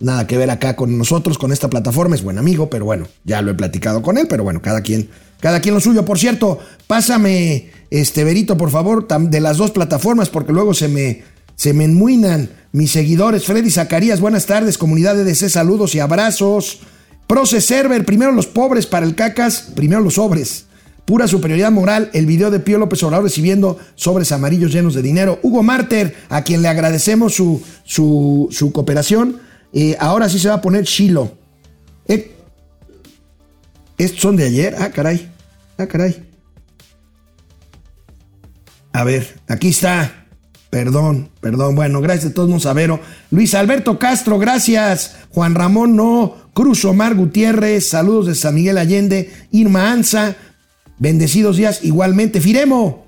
[0.00, 2.16] nada que ver acá con nosotros, con esta plataforma.
[2.16, 5.08] Es buen amigo, pero bueno, ya lo he platicado con él, pero bueno, cada quien,
[5.40, 6.04] cada quien lo suyo.
[6.04, 11.22] Por cierto, pásame, este Verito, por favor, de las dos plataformas, porque luego se me,
[11.56, 13.44] se me enmuinan mis seguidores.
[13.44, 16.80] Freddy Zacarías, buenas tardes, comunidad de DC, saludos y abrazos.
[17.26, 20.67] Proce Server, primero los pobres para el cacas, primero los sobres.
[21.08, 25.38] Pura superioridad moral, el video de Pío López Obrador recibiendo sobres amarillos llenos de dinero.
[25.42, 29.40] Hugo Marter, a quien le agradecemos su, su, cooperación.
[29.72, 31.32] Eh, ahora sí se va a poner Chilo.
[32.08, 32.36] Eh,
[33.96, 34.76] ¿Estos son de ayer?
[34.78, 35.30] Ah, caray.
[35.78, 36.28] Ah, caray.
[38.92, 40.26] A ver, aquí está.
[40.68, 41.74] Perdón, perdón.
[41.74, 43.00] Bueno, gracias a todos, Monsavero.
[43.30, 45.16] Luis Alberto Castro, gracias.
[45.30, 46.36] Juan Ramón No.
[46.52, 49.32] Cruz Omar Gutiérrez, saludos de San Miguel Allende.
[49.52, 50.36] Irma Anza,
[50.98, 52.40] bendecidos días igualmente.
[52.40, 53.06] Firemo,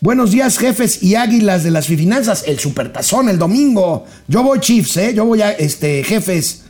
[0.00, 2.44] buenos días, jefes y águilas de las finanzas.
[2.46, 4.04] El supertazón el domingo.
[4.28, 5.14] Yo voy, Chiefs, ¿eh?
[5.14, 6.64] Yo voy a, este, jefes.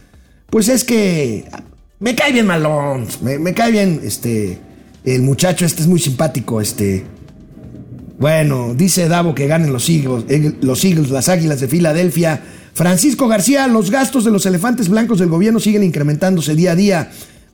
[0.49, 1.45] Pues es que
[1.99, 3.07] me cae bien Malón.
[3.23, 4.59] Me, me cae bien, este,
[5.05, 7.05] el muchacho este es muy simpático, este.
[8.19, 12.43] Bueno, dice Davo que ganen los Eagles, eh, los Eagles, las Águilas de Filadelfia.
[12.75, 17.11] Francisco García, los gastos de los elefantes blancos del gobierno siguen incrementándose día a día.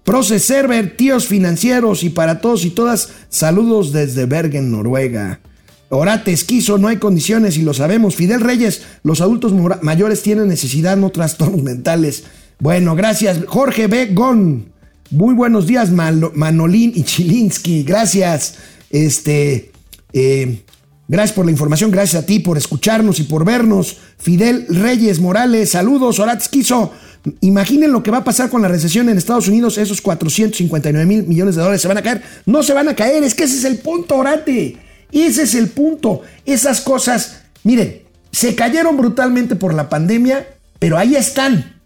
[0.07, 5.41] Proces Server, tíos financieros y para todos y todas, saludos desde Bergen, Noruega.
[5.89, 8.15] Orate Esquizo, no hay condiciones y lo sabemos.
[8.15, 12.23] Fidel Reyes, los adultos mayores tienen necesidad, no trastornos mentales.
[12.61, 13.41] Bueno, gracias.
[13.49, 14.15] Jorge B.
[14.15, 14.73] Gon,
[15.11, 17.83] muy buenos días, Manolín y Chilinsky.
[17.83, 18.59] Gracias.
[18.91, 19.73] Este.
[20.13, 20.63] Eh,
[21.09, 23.97] gracias por la información, gracias a ti por escucharnos y por vernos.
[24.19, 26.93] Fidel Reyes Morales, saludos, Horatis Quiso.
[27.41, 31.25] Imaginen lo que va a pasar con la recesión en Estados Unidos, esos 459 mil
[31.25, 32.23] millones de dólares se van a caer.
[32.45, 34.77] No se van a caer, es que ese es el punto, Orate.
[35.13, 36.23] Ese es el punto.
[36.45, 40.47] Esas cosas, miren, se cayeron brutalmente por la pandemia,
[40.79, 41.81] pero ahí están.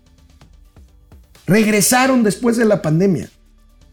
[1.46, 3.29] Regresaron después de la pandemia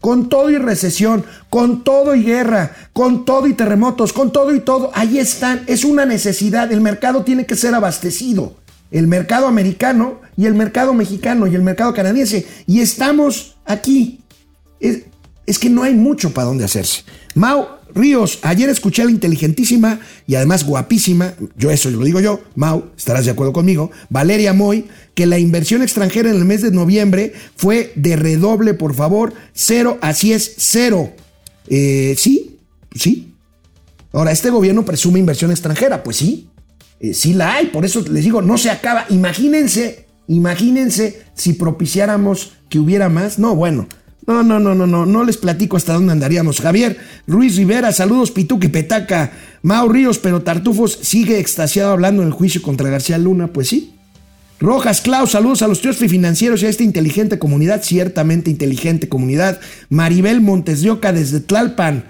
[0.00, 4.60] con todo y recesión, con todo y guerra, con todo y terremotos, con todo y
[4.60, 8.56] todo, ahí están, es una necesidad, el mercado tiene que ser abastecido,
[8.90, 14.20] el mercado americano y el mercado mexicano y el mercado canadiense, y estamos aquí.
[14.80, 15.02] Es,
[15.46, 17.04] es que no hay mucho para dónde hacerse.
[17.34, 22.40] Mao, Ríos, ayer escuché a la inteligentísima y además guapísima, yo eso lo digo yo,
[22.54, 26.70] Mau, estarás de acuerdo conmigo, Valeria Moy, que la inversión extranjera en el mes de
[26.70, 31.12] noviembre fue de redoble, por favor, cero, así es, cero.
[31.66, 32.58] Eh, sí,
[32.94, 33.32] sí.
[34.12, 36.48] Ahora, este gobierno presume inversión extranjera, pues sí,
[37.00, 39.06] eh, sí la hay, por eso les digo, no se acaba.
[39.08, 43.38] Imagínense, imagínense si propiciáramos que hubiera más.
[43.38, 43.86] No, bueno,
[44.26, 46.60] no, no, no, no, no, no les platico hasta dónde andaríamos.
[46.60, 49.32] Javier Ruiz Rivera, saludos Pituca y Petaca.
[49.62, 53.94] Mau Ríos, pero Tartufos sigue extasiado hablando en el juicio contra García Luna, pues sí.
[54.60, 59.60] Rojas Clau, saludos a los tíos financieros y a esta inteligente comunidad, ciertamente inteligente comunidad.
[59.88, 62.04] Maribel Montes de desde Tlalpan.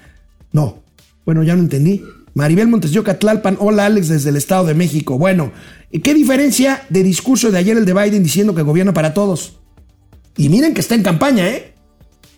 [0.50, 0.82] No,
[1.26, 2.02] bueno, ya no entendí.
[2.38, 3.56] Maribel Montes de Oca, Tlalpan.
[3.58, 5.18] Hola Alex desde el Estado de México.
[5.18, 5.50] Bueno,
[5.90, 9.58] ¿qué diferencia de discurso de ayer el de Biden diciendo que gobierna para todos?
[10.36, 11.74] Y miren que está en campaña, ¿eh?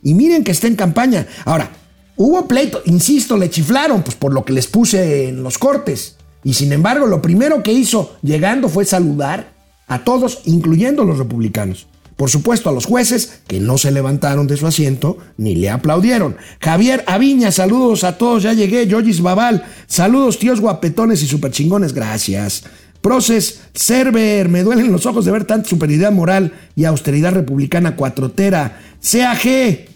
[0.01, 1.27] Y miren que está en campaña.
[1.45, 1.69] Ahora,
[2.15, 6.17] hubo pleito, insisto, le chiflaron, pues por lo que les puse en los cortes.
[6.43, 9.53] Y sin embargo, lo primero que hizo llegando fue saludar
[9.85, 11.85] a todos, incluyendo los republicanos.
[12.21, 16.37] Por supuesto, a los jueces que no se levantaron de su asiento ni le aplaudieron.
[16.59, 18.85] Javier Aviña, saludos a todos, ya llegué.
[18.85, 22.65] Yoyis Babal, saludos tíos guapetones y super chingones, gracias.
[23.01, 28.79] Proces, Server, me duelen los ojos de ver tanta superioridad moral y austeridad republicana cuatrotera.
[29.01, 29.87] CAG,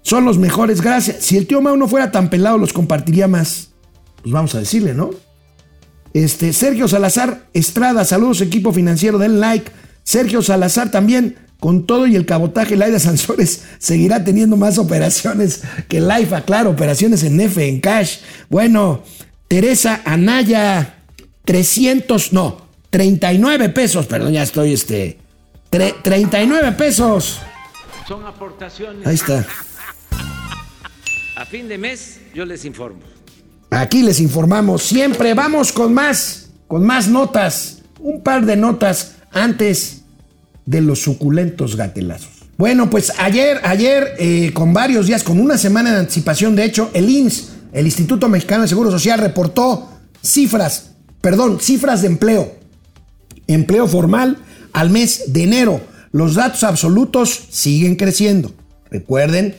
[0.00, 1.18] son los mejores, gracias.
[1.20, 3.72] Si el tío Mau no fuera tan pelado, los compartiría más.
[4.22, 5.10] Pues vamos a decirle, ¿no?
[6.14, 9.70] Este, Sergio Salazar Estrada, saludos equipo financiero, den like.
[10.02, 15.98] Sergio Salazar también, con todo y el cabotaje, Laida Sansores seguirá teniendo más operaciones que
[15.98, 18.18] Life, claro, operaciones en F, en cash.
[18.50, 19.02] Bueno,
[19.48, 20.96] Teresa Anaya,
[21.46, 25.16] 300, no, 39 pesos, perdón, ya estoy, este,
[25.70, 27.40] 39 pesos.
[28.06, 29.06] Son aportaciones.
[29.06, 29.46] Ahí está.
[31.38, 33.00] A fin de mes yo les informo.
[33.70, 35.32] Aquí les informamos siempre.
[35.32, 37.78] Vamos con más, con más notas.
[38.00, 40.03] Un par de notas antes
[40.66, 42.30] de los suculentos gatelazos.
[42.56, 46.90] Bueno, pues ayer, ayer, eh, con varios días, con una semana de anticipación, de hecho,
[46.94, 49.88] el INS, el Instituto Mexicano de Seguro Social, reportó
[50.22, 52.54] cifras, perdón, cifras de empleo.
[53.46, 54.38] Empleo formal
[54.72, 55.80] al mes de enero.
[56.12, 58.54] Los datos absolutos siguen creciendo.
[58.88, 59.56] Recuerden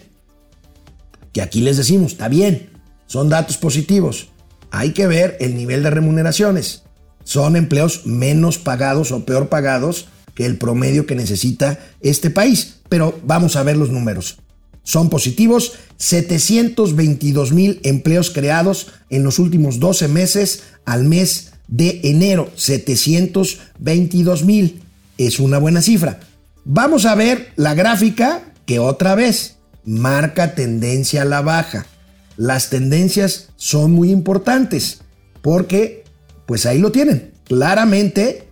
[1.34, 2.70] que aquí les decimos, está bien,
[3.08, 4.30] son datos positivos.
[4.72, 6.84] Hay que ver el nivel de remuneraciones.
[7.26, 12.76] Son empleos menos pagados o peor pagados que el promedio que necesita este país.
[12.90, 14.38] Pero vamos a ver los números.
[14.84, 22.52] Son positivos 722 mil empleos creados en los últimos 12 meses al mes de enero.
[22.56, 24.84] 722 mil.
[25.18, 26.20] Es una buena cifra.
[26.66, 29.56] Vamos a ver la gráfica que otra vez
[29.86, 31.86] marca tendencia a la baja.
[32.38, 35.00] Las tendencias son muy importantes
[35.42, 36.04] porque,
[36.46, 37.32] pues ahí lo tienen.
[37.46, 38.45] Claramente,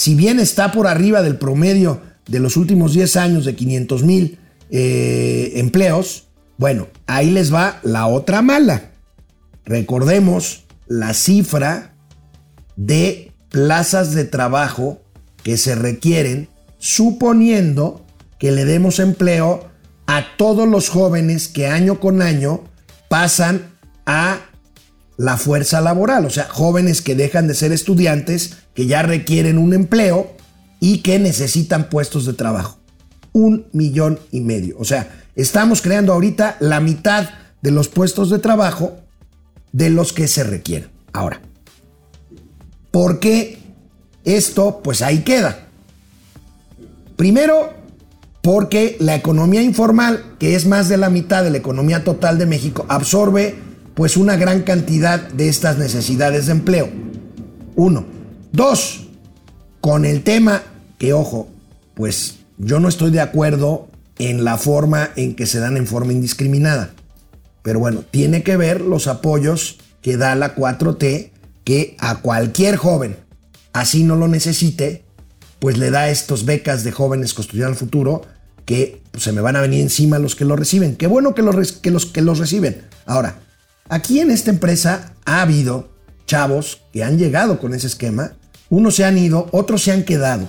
[0.00, 4.38] si bien está por arriba del promedio de los últimos 10 años de 500 mil
[4.70, 8.92] eh, empleos, bueno, ahí les va la otra mala.
[9.66, 11.92] Recordemos la cifra
[12.76, 15.02] de plazas de trabajo
[15.42, 16.48] que se requieren
[16.78, 18.06] suponiendo
[18.38, 19.68] que le demos empleo
[20.06, 22.64] a todos los jóvenes que año con año
[23.10, 23.74] pasan
[24.06, 24.38] a
[25.20, 29.74] la fuerza laboral, o sea, jóvenes que dejan de ser estudiantes, que ya requieren un
[29.74, 30.32] empleo
[30.80, 32.78] y que necesitan puestos de trabajo.
[33.34, 34.76] Un millón y medio.
[34.78, 37.28] O sea, estamos creando ahorita la mitad
[37.60, 38.96] de los puestos de trabajo
[39.72, 40.88] de los que se requieren.
[41.12, 41.42] Ahora,
[42.90, 43.58] ¿por qué
[44.24, 44.80] esto?
[44.82, 45.66] Pues ahí queda.
[47.16, 47.74] Primero,
[48.40, 52.46] porque la economía informal, que es más de la mitad de la economía total de
[52.46, 53.68] México, absorbe
[54.00, 56.88] pues una gran cantidad de estas necesidades de empleo.
[57.76, 58.06] Uno.
[58.50, 59.08] Dos,
[59.82, 60.62] con el tema
[60.96, 61.50] que, ojo,
[61.92, 66.14] pues yo no estoy de acuerdo en la forma en que se dan en forma
[66.14, 66.94] indiscriminada.
[67.62, 71.32] Pero bueno, tiene que ver los apoyos que da la 4T
[71.64, 73.18] que a cualquier joven,
[73.74, 75.04] así no lo necesite,
[75.58, 78.22] pues le da estos becas de jóvenes construyendo el futuro
[78.64, 80.96] que pues, se me van a venir encima los que lo reciben.
[80.96, 82.80] Qué bueno que los, que los que los reciben.
[83.04, 83.40] Ahora,
[83.90, 85.90] aquí en esta empresa ha habido
[86.26, 88.32] chavos que han llegado con ese esquema,
[88.70, 90.48] unos se han ido, otros se han quedado.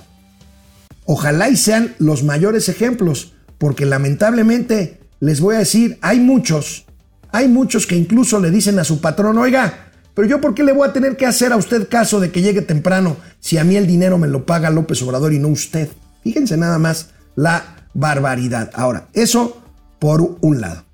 [1.04, 6.86] Ojalá y sean los mayores ejemplos, porque lamentablemente les voy a decir, hay muchos,
[7.32, 10.72] hay muchos que incluso le dicen a su patrón, oiga, pero yo por qué le
[10.72, 13.76] voy a tener que hacer a usted caso de que llegue temprano si a mí
[13.76, 15.88] el dinero me lo paga López Obrador y no usted.
[16.22, 18.70] Fíjense nada más la barbaridad.
[18.74, 19.62] Ahora, eso
[19.98, 20.84] por un lado.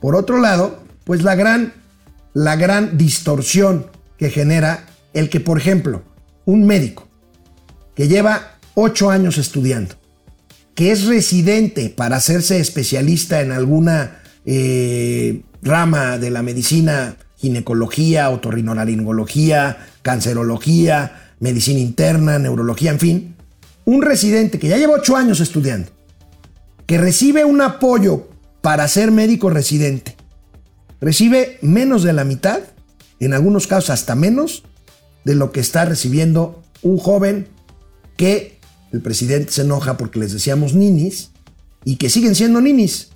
[0.00, 1.74] Por otro lado, pues la gran,
[2.34, 6.02] la gran distorsión que genera el que, por ejemplo,
[6.44, 7.08] un médico
[7.94, 9.96] que lleva ocho años estudiando,
[10.74, 19.78] que es residente para hacerse especialista en alguna eh, rama de la medicina, ginecología, otorrinolaringología,
[20.02, 23.36] cancerología, medicina interna, neurología, en fin,
[23.84, 25.90] un residente que ya lleva ocho años estudiando,
[26.86, 28.28] que recibe un apoyo
[28.60, 30.16] para ser médico residente,
[31.00, 32.60] recibe menos de la mitad,
[33.20, 34.64] en algunos casos hasta menos,
[35.24, 37.48] de lo que está recibiendo un joven
[38.16, 38.58] que
[38.92, 41.30] el presidente se enoja porque les decíamos ninis
[41.84, 43.10] y que siguen siendo ninis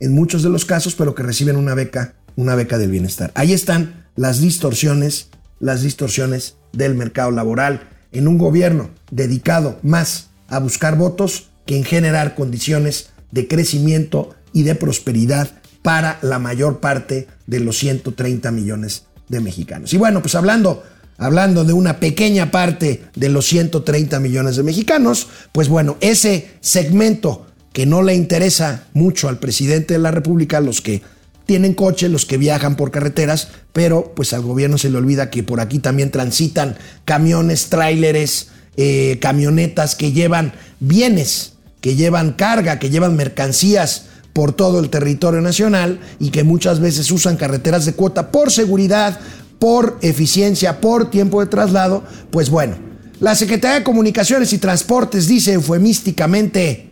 [0.00, 3.32] en muchos de los casos, pero que reciben una beca, una beca del bienestar.
[3.34, 5.28] Ahí están las distorsiones,
[5.60, 11.84] las distorsiones del mercado laboral en un gobierno dedicado más a buscar votos que en
[11.84, 15.50] generar condiciones de crecimiento y de prosperidad
[15.84, 19.92] para la mayor parte de los 130 millones de mexicanos.
[19.92, 20.82] Y bueno, pues hablando
[21.18, 27.46] hablando de una pequeña parte de los 130 millones de mexicanos, pues bueno, ese segmento
[27.74, 31.02] que no le interesa mucho al presidente de la República, los que
[31.44, 35.42] tienen coche, los que viajan por carreteras, pero pues al gobierno se le olvida que
[35.42, 42.88] por aquí también transitan camiones, tráileres, eh, camionetas que llevan bienes, que llevan carga, que
[42.88, 48.30] llevan mercancías por todo el territorio nacional y que muchas veces usan carreteras de cuota
[48.30, 49.18] por seguridad,
[49.58, 52.76] por eficiencia, por tiempo de traslado, pues bueno,
[53.20, 56.90] la Secretaría de Comunicaciones y Transportes dice eufemísticamente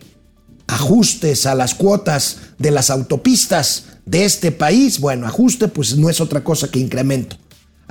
[0.67, 4.99] ajustes a las cuotas de las autopistas de este país.
[4.99, 7.37] Bueno, ajuste pues no es otra cosa que incremento.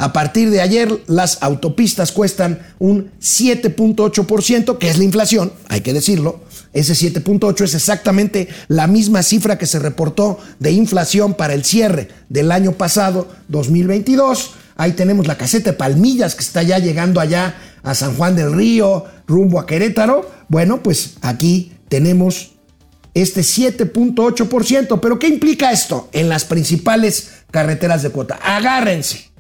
[0.02, 5.92] A partir de ayer las autopistas cuestan un 7.8%, que es la inflación, hay que
[5.92, 6.40] decirlo.
[6.72, 12.08] Ese 7.8 es exactamente la misma cifra que se reportó de inflación para el cierre
[12.28, 14.54] del año pasado, 2022.
[14.74, 18.52] Ahí tenemos la caseta de Palmillas que está ya llegando allá a San Juan del
[18.54, 20.28] Río, rumbo a Querétaro.
[20.48, 22.54] Bueno, pues aquí tenemos
[23.14, 24.98] este 7.8%.
[25.00, 28.40] Pero ¿qué implica esto en las principales carreteras de cuota?
[28.42, 29.31] Agárrense.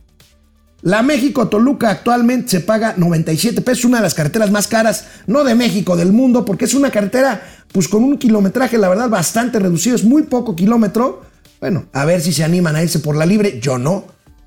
[0.82, 5.54] La México-Toluca actualmente se paga 97 pesos, una de las carreteras más caras, no de
[5.54, 9.94] México, del mundo, porque es una carretera pues con un kilometraje, la verdad, bastante reducido,
[9.94, 11.22] es muy poco kilómetro.
[11.60, 14.06] Bueno, a ver si se animan a irse por la libre, yo no.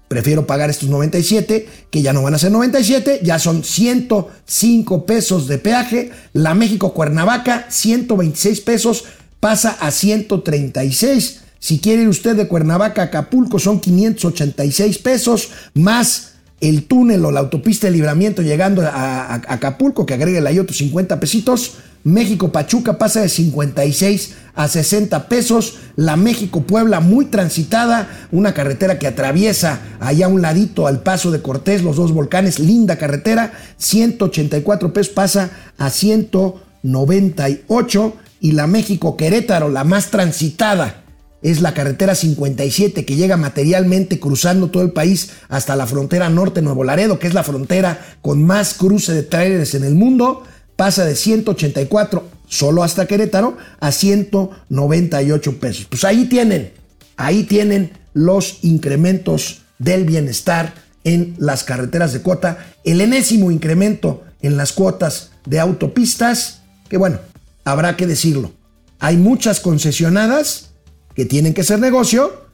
[0.09, 5.47] Prefiero pagar estos 97, que ya no van a ser 97, ya son 105 pesos
[5.47, 6.11] de peaje.
[6.33, 9.05] La México Cuernavaca, 126 pesos,
[9.39, 11.44] pasa a 136.
[11.59, 17.31] Si quiere ir usted de Cuernavaca a Acapulco, son 586 pesos, más el túnel o
[17.31, 21.73] la autopista de libramiento llegando a, Acapulco, que agregue ahí otros 50 pesitos.
[22.03, 25.77] México Pachuca pasa de 56 a 60 pesos.
[25.95, 31.31] La México Puebla muy transitada, una carretera que atraviesa allá a un ladito al paso
[31.31, 35.49] de Cortés, los dos volcanes, linda carretera, 184 pesos pasa
[35.79, 41.04] a 198 y la México Querétaro, la más transitada
[41.45, 46.63] es la carretera 57 que llega materialmente cruzando todo el país hasta la frontera norte
[46.63, 50.41] Nuevo Laredo, que es la frontera con más cruce de trailers en el mundo,
[50.75, 55.85] pasa de 184 solo hasta Querétaro a 198 pesos.
[55.85, 56.71] Pues ahí tienen,
[57.15, 60.73] ahí tienen los incrementos del bienestar
[61.03, 67.19] en las carreteras de cuota, el enésimo incremento en las cuotas de autopistas, que bueno,
[67.65, 68.51] habrá que decirlo.
[68.97, 70.71] Hay muchas concesionadas
[71.15, 72.45] que tienen que ser negocio.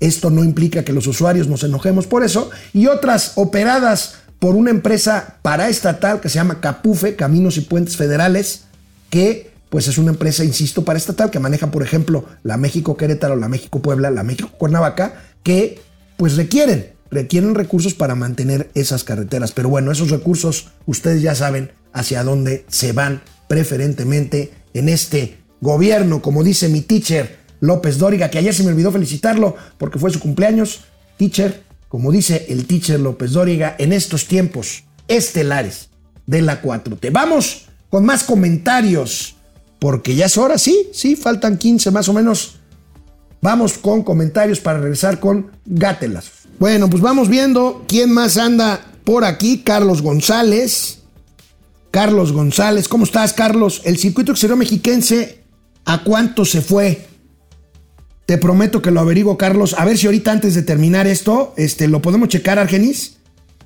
[0.00, 2.50] Esto no implica que los usuarios nos enojemos por eso.
[2.72, 8.64] Y otras operadas por una empresa paraestatal que se llama Capufe, Caminos y Puentes Federales,
[9.10, 13.48] que pues es una empresa, insisto, paraestatal que maneja, por ejemplo, la México Querétaro, la
[13.48, 15.80] México Puebla, la México Cuernavaca, que
[16.16, 19.52] pues requieren, requieren recursos para mantener esas carreteras.
[19.52, 26.22] Pero bueno, esos recursos ustedes ya saben hacia dónde se van preferentemente en este gobierno,
[26.22, 30.20] como dice mi teacher López Dóriga, que ayer se me olvidó felicitarlo porque fue su
[30.20, 30.80] cumpleaños.
[31.16, 35.90] Teacher, como dice el teacher López Dóriga, en estos tiempos estelares
[36.26, 37.10] de la 4T.
[37.12, 39.36] Vamos con más comentarios,
[39.78, 42.56] porque ya es hora, sí, sí, faltan 15 más o menos.
[43.42, 46.30] Vamos con comentarios para regresar con Gátelas.
[46.58, 49.62] Bueno, pues vamos viendo quién más anda por aquí.
[49.62, 50.98] Carlos González.
[51.90, 53.82] Carlos González, ¿cómo estás, Carlos?
[53.84, 55.42] El circuito exterior mexiquense,
[55.84, 57.08] ¿a cuánto se fue?
[58.30, 59.74] Te prometo que lo averiguo, Carlos.
[59.76, 63.16] A ver si ahorita antes de terminar esto, este, lo podemos checar, Argenis.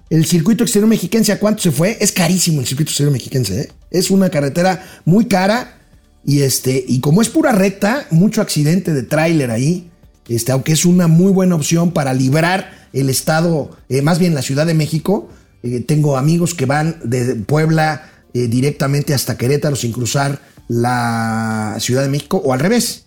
[0.08, 1.98] El circuito exterior mexiquense, ¿a cuánto se fue?
[2.00, 3.72] Es carísimo el circuito exterior mexiquense, ¿eh?
[3.90, 5.80] Es una carretera muy cara
[6.24, 9.90] y este, y como es pura recta, mucho accidente de tráiler ahí.
[10.30, 14.40] Este, aunque es una muy buena opción para librar el estado, eh, más bien la
[14.40, 15.28] Ciudad de México.
[15.62, 22.00] Eh, tengo amigos que van de Puebla eh, directamente hasta Querétaro sin cruzar la Ciudad
[22.00, 23.03] de México o al revés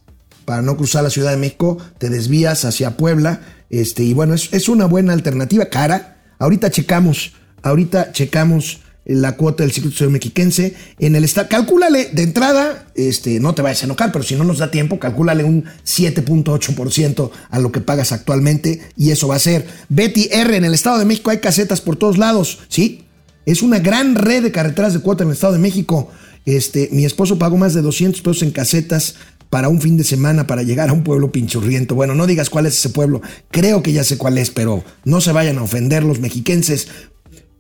[0.47, 4.69] para no cruzar la Ciudad de México, te desvías hacia Puebla, este, y bueno, es,
[4.69, 6.23] una buena alternativa, cara.
[6.39, 7.33] Ahorita checamos,
[7.63, 11.49] ahorita checamos la cuota del circuito exterior mexiquense en el estado.
[11.49, 14.99] Calcúlale de entrada, este, no te vayas a enojar, pero si no nos da tiempo,
[14.99, 19.67] calcúlale un 7.8% a lo que pagas actualmente y eso va a ser.
[19.89, 23.03] Betty R, en el Estado de México hay casetas por todos lados, ¿sí?
[23.45, 26.09] Es una gran red de carreteras de cuota en el Estado de México.
[26.45, 29.15] Este, mi esposo pagó más de 200 pesos en casetas
[29.49, 31.93] para un fin de semana para llegar a un pueblo pinchurriento.
[31.95, 33.21] Bueno, no digas cuál es ese pueblo,
[33.51, 36.89] creo que ya sé cuál es, pero no se vayan a ofender los mexiquenses.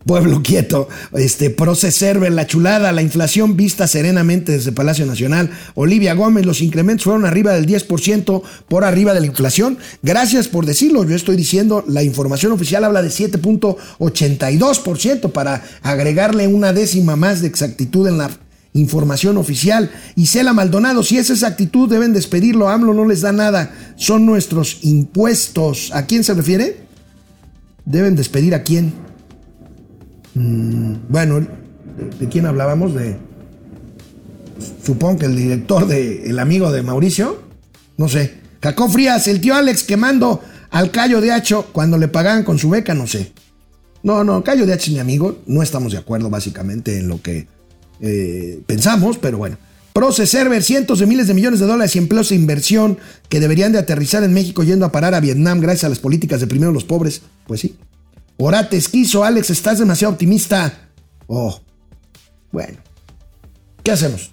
[0.05, 5.49] Pueblo quieto, este, Proceserver, la chulada, la inflación vista serenamente desde Palacio Nacional.
[5.75, 9.77] Olivia Gómez, los incrementos fueron arriba del 10% por arriba de la inflación.
[10.01, 16.73] Gracias por decirlo, yo estoy diciendo, la información oficial habla de 7.82% para agregarle una
[16.73, 18.29] décima más de exactitud en la
[18.77, 19.91] información oficial.
[20.15, 22.69] Isela Maldonado, si es esa actitud, deben despedirlo.
[22.69, 23.73] AMLO no les da nada.
[23.95, 25.91] Son nuestros impuestos.
[25.93, 26.77] ¿A quién se refiere?
[27.85, 28.93] ¿Deben despedir a quién?
[30.35, 32.93] Mm, bueno, ¿de, quién hablábamos?
[32.93, 33.17] De.
[34.83, 36.29] Supongo que el director de.
[36.29, 37.41] El amigo de Mauricio.
[37.97, 38.47] No sé.
[38.59, 42.69] Cacó Frías, el tío Alex quemando al Cayo de Hacho cuando le pagaban con su
[42.69, 43.31] beca, no sé.
[44.03, 45.39] No, no, Cayo de Hacho es mi amigo.
[45.45, 47.47] No estamos de acuerdo básicamente en lo que
[48.01, 49.57] eh, pensamos, pero bueno.
[49.93, 53.79] Proceserver, cientos de miles de millones de dólares y empleos de inversión que deberían de
[53.79, 56.83] aterrizar en México yendo a parar a Vietnam gracias a las políticas de primero los
[56.83, 57.21] pobres.
[57.47, 57.75] Pues sí.
[58.37, 60.89] Orate, esquizo, Alex, estás demasiado optimista.
[61.25, 61.59] Oh,
[62.51, 62.77] bueno.
[63.81, 64.31] ¿Qué hacemos?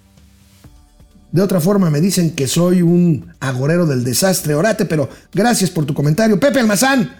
[1.31, 5.85] De otra forma me dicen que soy un agorero del desastre, Orate, pero gracias por
[5.85, 6.39] tu comentario.
[6.39, 7.15] Pepe Almazán,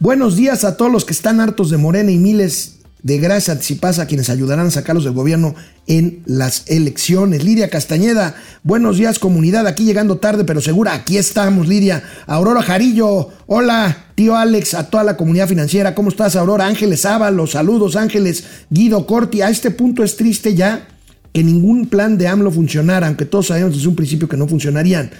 [0.00, 3.98] buenos días a todos los que están hartos de Morena y miles de gracias anticipadas
[3.98, 5.54] a quienes ayudarán a sacarlos del gobierno
[5.86, 7.44] en las elecciones.
[7.44, 12.02] Lidia Castañeda, buenos días comunidad, aquí llegando tarde pero segura, aquí estamos Lidia.
[12.26, 16.66] Aurora Jarillo, hola tío Alex, a toda la comunidad financiera, ¿cómo estás Aurora?
[16.66, 20.88] Ángeles Ábalos, saludos Ángeles, Guido Corti, a este punto es triste ya
[21.32, 25.10] que ningún plan de AMLO funcionara, aunque todos sabemos desde un principio que no funcionarían.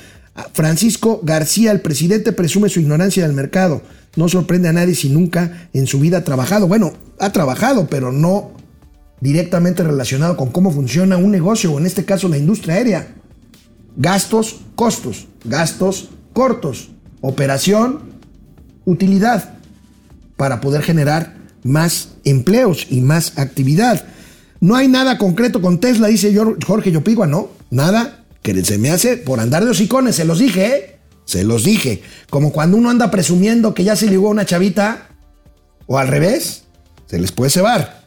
[0.53, 3.83] Francisco García, el presidente, presume su ignorancia del mercado.
[4.19, 6.67] No sorprende a nadie si nunca en su vida ha trabajado.
[6.67, 8.51] Bueno, ha trabajado, pero no
[9.21, 13.15] directamente relacionado con cómo funciona un negocio, o en este caso la industria aérea.
[13.97, 16.91] Gastos, costos, gastos cortos,
[17.21, 18.01] operación,
[18.85, 19.55] utilidad,
[20.37, 24.05] para poder generar más empleos y más actividad.
[24.61, 29.17] No hay nada concreto con Tesla, dice Jorge Yopigua, no, nada que se me hace
[29.17, 30.98] por andar de hocicones, se los dije, ¿eh?
[31.29, 32.01] Se los dije.
[32.31, 35.09] Como cuando uno anda presumiendo que ya se ligó a una chavita,
[35.87, 36.65] o al revés,
[37.05, 38.03] se les puede cebar.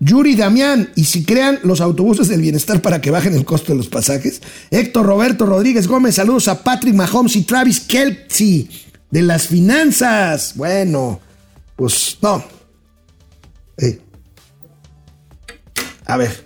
[0.00, 3.78] Yuri Damián, y si crean los autobuses del bienestar para que bajen el costo de
[3.78, 4.42] los pasajes.
[4.72, 8.66] Héctor Roberto Rodríguez Gómez, saludos a Patrick Mahomes y Travis Kelce
[9.08, 10.54] de las finanzas.
[10.56, 11.20] Bueno,
[11.76, 12.44] pues no.
[13.78, 14.00] Eh.
[16.06, 16.44] A ver.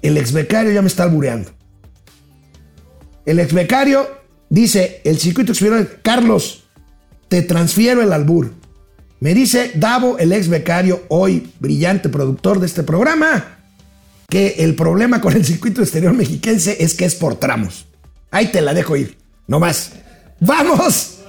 [0.00, 1.53] El ex becario ya me está albureando.
[3.26, 4.08] El ex becario
[4.50, 6.64] dice, el circuito exterior, Carlos,
[7.28, 8.52] te transfiero el albur.
[9.20, 13.58] Me dice Davo, el ex becario, hoy brillante productor de este programa,
[14.28, 17.86] que el problema con el circuito exterior mexiquense es que es por tramos.
[18.30, 19.16] Ahí te la dejo ir,
[19.46, 19.92] no más.
[20.40, 21.20] ¡Vamos!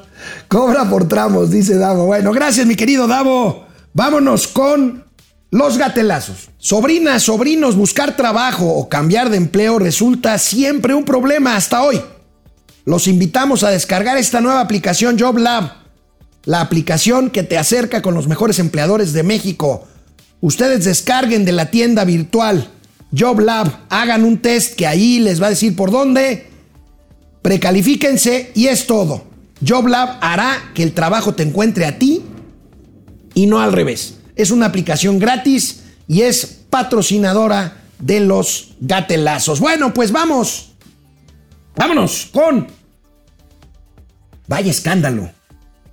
[0.47, 2.07] Cobra por tramos, dice Davo.
[2.07, 3.65] Bueno, gracias, mi querido Davo.
[3.93, 5.04] Vámonos con
[5.55, 6.49] los gatelazos.
[6.57, 12.01] Sobrinas, sobrinos, buscar trabajo o cambiar de empleo resulta siempre un problema hasta hoy.
[12.83, 15.71] Los invitamos a descargar esta nueva aplicación JobLab,
[16.43, 19.87] la aplicación que te acerca con los mejores empleadores de México.
[20.41, 22.69] Ustedes descarguen de la tienda virtual
[23.13, 26.49] JobLab, hagan un test que ahí les va a decir por dónde,
[27.41, 29.23] precalifíquense y es todo.
[29.65, 32.23] JobLab hará que el trabajo te encuentre a ti
[33.33, 34.15] y no al revés.
[34.35, 39.59] Es una aplicación gratis y es patrocinadora de los gatelazos.
[39.59, 40.73] Bueno, pues vamos.
[41.75, 42.67] Vámonos con...
[44.47, 45.31] Vaya escándalo.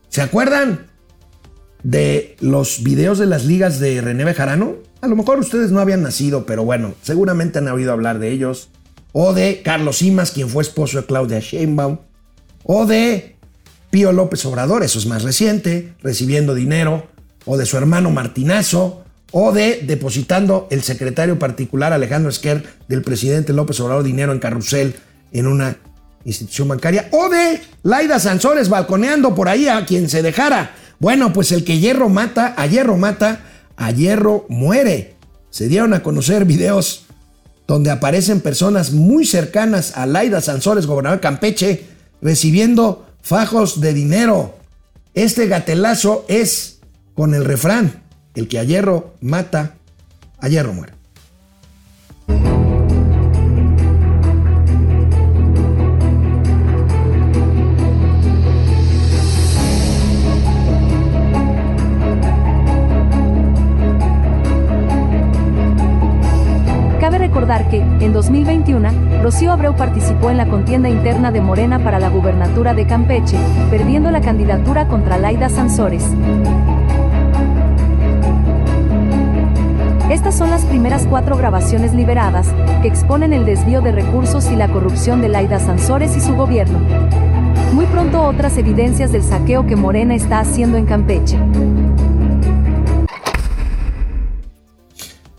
[0.08, 0.86] ¿Se acuerdan
[1.82, 4.76] de los videos de las ligas de René Bejarano?
[5.00, 8.68] A lo mejor ustedes no habían nacido, pero bueno, seguramente han oído hablar de ellos.
[9.12, 11.98] O de Carlos Simas, quien fue esposo de Claudia Sheinbaum.
[12.64, 13.36] O de
[13.90, 17.08] Pío López Obrador, eso es más reciente, recibiendo dinero.
[17.44, 19.04] O de su hermano Martinazo.
[19.32, 24.94] O de depositando el secretario particular Alejandro Esquer del presidente López Obrador dinero en carrusel
[25.32, 25.76] en una
[26.24, 30.74] institución bancaria, o de Laida Sansores balconeando por ahí a quien se dejara.
[30.98, 33.40] Bueno, pues el que hierro mata, a hierro mata,
[33.76, 35.16] a hierro muere.
[35.50, 37.06] Se dieron a conocer videos
[37.66, 41.86] donde aparecen personas muy cercanas a Laida Sansores, gobernador de Campeche,
[42.20, 44.56] recibiendo fajos de dinero.
[45.14, 46.80] Este gatelazo es
[47.14, 48.02] con el refrán,
[48.34, 49.74] el que a hierro mata,
[50.38, 51.02] a hierro muere.
[67.32, 72.10] recordar que, en 2021, Rocío Abreu participó en la contienda interna de Morena para la
[72.10, 73.38] gubernatura de Campeche,
[73.70, 76.04] perdiendo la candidatura contra Laida Sansores.
[80.12, 82.46] Estas son las primeras cuatro grabaciones liberadas,
[82.82, 86.80] que exponen el desvío de recursos y la corrupción de Laida Sansores y su gobierno.
[87.72, 91.38] Muy pronto otras evidencias del saqueo que Morena está haciendo en Campeche.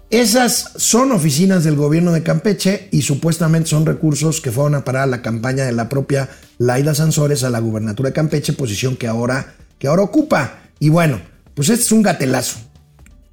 [0.10, 5.04] Esas son oficinas del gobierno de Campeche y supuestamente son recursos que fueron a parar
[5.04, 9.08] a la campaña de la propia Laida Sansores a la gubernatura de Campeche, posición que
[9.08, 10.62] ahora, que ahora ocupa.
[10.80, 11.22] Y bueno,
[11.54, 12.58] pues este es un gatelazo.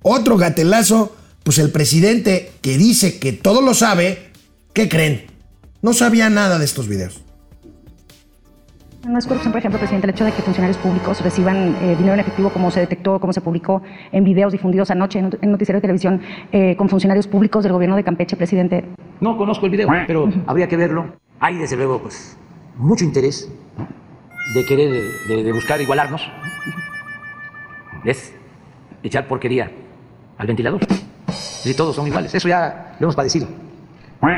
[0.03, 4.31] Otro gatelazo, pues el presidente que dice que todo lo sabe,
[4.73, 5.27] ¿qué creen?
[5.83, 7.23] No sabía nada de estos videos.
[9.09, 12.13] No es corrupción, por ejemplo, presidente, el hecho de que funcionarios públicos reciban eh, dinero
[12.13, 13.83] en efectivo, como se detectó, como se publicó
[14.13, 16.21] en videos difundidos anoche en, en noticiero de televisión
[16.53, 18.85] eh, con funcionarios públicos del gobierno de Campeche, presidente.
[19.21, 21.15] No conozco el video, pero habría que verlo.
[21.41, 22.37] Hay, desde luego, pues,
[22.77, 23.51] mucho interés
[24.55, 26.21] de querer, de, de buscar igualarnos.
[28.05, 28.35] Es
[29.03, 29.71] echar porquería
[30.37, 30.81] al ventilador.
[31.65, 32.35] Y todos son iguales.
[32.35, 33.47] Eso ya lo hemos padecido.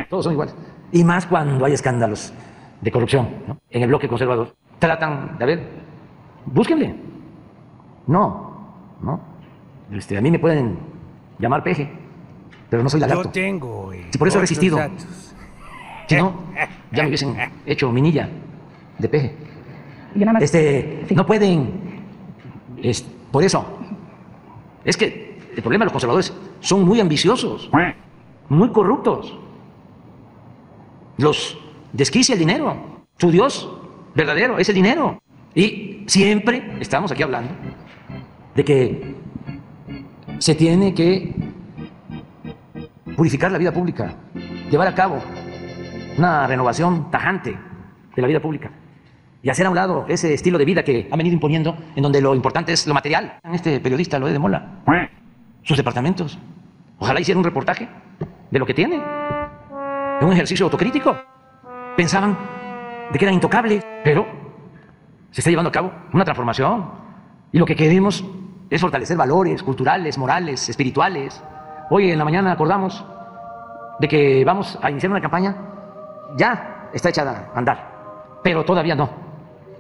[0.08, 0.54] Todos son iguales.
[0.92, 2.32] Y más cuando hay escándalos
[2.80, 3.58] de corrupción ¿no?
[3.70, 4.54] en el bloque conservador.
[4.78, 5.68] Tratan de, a ver,
[6.46, 6.94] búsquenle.
[8.06, 9.20] No, no.
[9.92, 10.76] Este, a mí me pueden
[11.38, 11.90] llamar peje,
[12.68, 13.24] pero no soy lagarto.
[13.24, 13.92] Yo tengo.
[14.10, 14.78] Si por eso he resistido.
[16.08, 16.34] Si no,
[16.90, 18.28] ya me hubiesen hecho minilla
[18.98, 19.36] de peje.
[20.40, 22.02] Este, no pueden.
[22.82, 23.78] Es, por eso.
[24.84, 27.70] Es que el problema de los conservadores son muy ambiciosos,
[28.48, 29.38] muy corruptos.
[31.18, 31.58] Los
[31.92, 33.04] desquicia el dinero.
[33.18, 33.70] Su Dios
[34.14, 35.22] verdadero es el dinero.
[35.54, 37.52] Y siempre estamos aquí hablando
[38.54, 39.14] de que
[40.38, 41.34] se tiene que
[43.16, 44.14] purificar la vida pública,
[44.70, 45.18] llevar a cabo
[46.16, 47.56] una renovación tajante
[48.14, 48.70] de la vida pública
[49.42, 52.20] y hacer a un lado ese estilo de vida que ha venido imponiendo, en donde
[52.20, 53.38] lo importante es lo material.
[53.52, 54.82] Este periodista lo de Mola,
[55.62, 56.38] sus departamentos.
[56.98, 57.88] Ojalá hiciera un reportaje
[58.50, 61.16] de lo que tiene, de un ejercicio autocrítico
[61.96, 62.36] pensaban
[63.12, 64.26] de que eran intocables, pero
[65.30, 66.90] se está llevando a cabo una transformación.
[67.52, 68.24] Y lo que queremos
[68.70, 71.42] es fortalecer valores culturales, morales, espirituales.
[71.90, 73.04] Hoy en la mañana acordamos
[73.98, 75.56] de que vamos a iniciar una campaña,
[76.36, 79.10] ya está echada a andar, pero todavía no.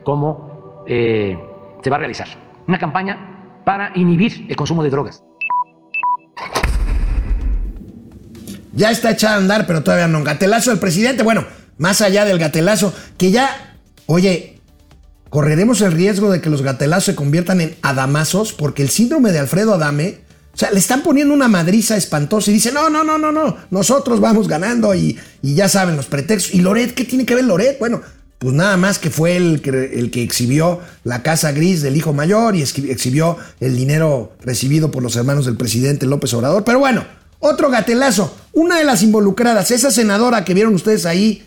[0.04, 1.38] ¿Cómo eh,
[1.80, 2.28] se va a realizar?
[2.66, 5.24] Una campaña para inhibir el consumo de drogas.
[8.72, 10.24] Ya está echada a andar, pero todavía no.
[10.24, 11.22] Gatelazo del presidente.
[11.22, 11.44] Bueno,
[11.78, 14.60] más allá del gatelazo, que ya, oye,
[15.30, 19.38] correremos el riesgo de que los gatelazos se conviertan en adamazos, porque el síndrome de
[19.38, 20.18] Alfredo Adame,
[20.54, 23.56] o sea, le están poniendo una madriza espantosa y dice, no, no, no, no, no,
[23.70, 26.54] nosotros vamos ganando y, y ya saben los pretextos.
[26.54, 26.94] ¿Y Loret?
[26.94, 27.78] ¿Qué tiene que ver Loret?
[27.78, 28.02] Bueno,
[28.38, 32.12] pues nada más que fue el que, el que exhibió la casa gris del hijo
[32.12, 36.64] mayor y exhibió el dinero recibido por los hermanos del presidente López Obrador.
[36.64, 37.04] Pero bueno,
[37.42, 38.34] otro gatelazo.
[38.54, 41.44] Una de las involucradas, esa senadora que vieron ustedes ahí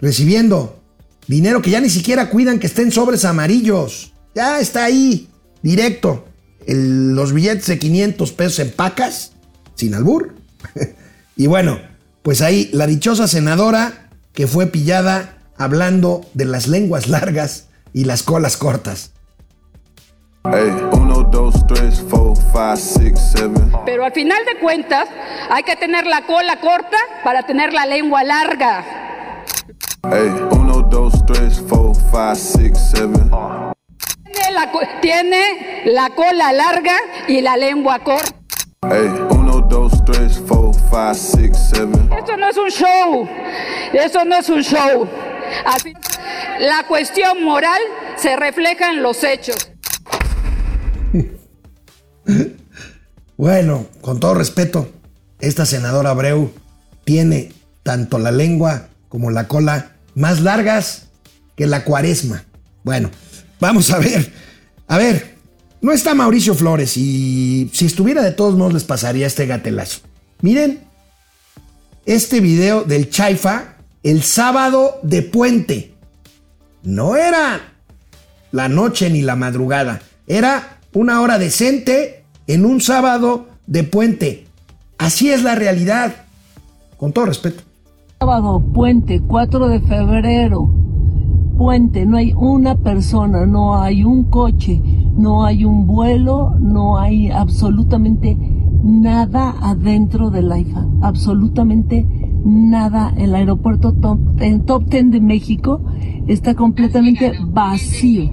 [0.00, 0.80] recibiendo
[1.28, 4.12] dinero que ya ni siquiera cuidan que estén sobres amarillos.
[4.34, 5.28] Ya está ahí,
[5.62, 6.26] directo.
[6.66, 9.32] los billetes de 500 pesos en pacas,
[9.74, 10.34] sin albur.
[11.36, 11.78] y bueno,
[12.22, 18.22] pues ahí la dichosa senadora que fue pillada hablando de las lenguas largas y las
[18.22, 19.13] colas cortas.
[23.86, 25.08] Pero al final de cuentas
[25.48, 28.84] hay que tener la cola corta para tener la lengua larga.
[35.00, 38.36] Tiene la, cola larga y la lengua corta.
[42.22, 43.28] Eso no es un show.
[43.94, 45.08] Eso no es un show.
[46.58, 47.80] la cuestión moral
[48.16, 49.73] se refleja en los hechos.
[53.36, 54.88] Bueno, con todo respeto,
[55.40, 56.52] esta senadora Abreu
[57.04, 61.08] tiene tanto la lengua como la cola más largas
[61.56, 62.44] que la cuaresma.
[62.84, 63.10] Bueno,
[63.60, 64.32] vamos a ver.
[64.86, 65.34] A ver,
[65.80, 70.00] no está Mauricio Flores y si estuviera de todos modos les pasaría este gatelazo.
[70.40, 70.80] Miren
[72.06, 75.94] este video del Chaifa el sábado de puente.
[76.82, 77.72] No era
[78.52, 84.46] la noche ni la madrugada, era una hora decente en un sábado de puente.
[84.98, 86.14] Así es la realidad,
[86.96, 87.62] con todo respeto.
[88.20, 90.70] Sábado, puente, 4 de febrero,
[91.56, 94.80] puente, no hay una persona, no hay un coche,
[95.16, 98.36] no hay un vuelo, no hay absolutamente
[98.82, 102.06] nada adentro del IFA, absolutamente
[102.44, 103.12] nada.
[103.16, 104.18] El aeropuerto top,
[104.66, 105.80] top 10 de México
[106.26, 108.30] está completamente vacío.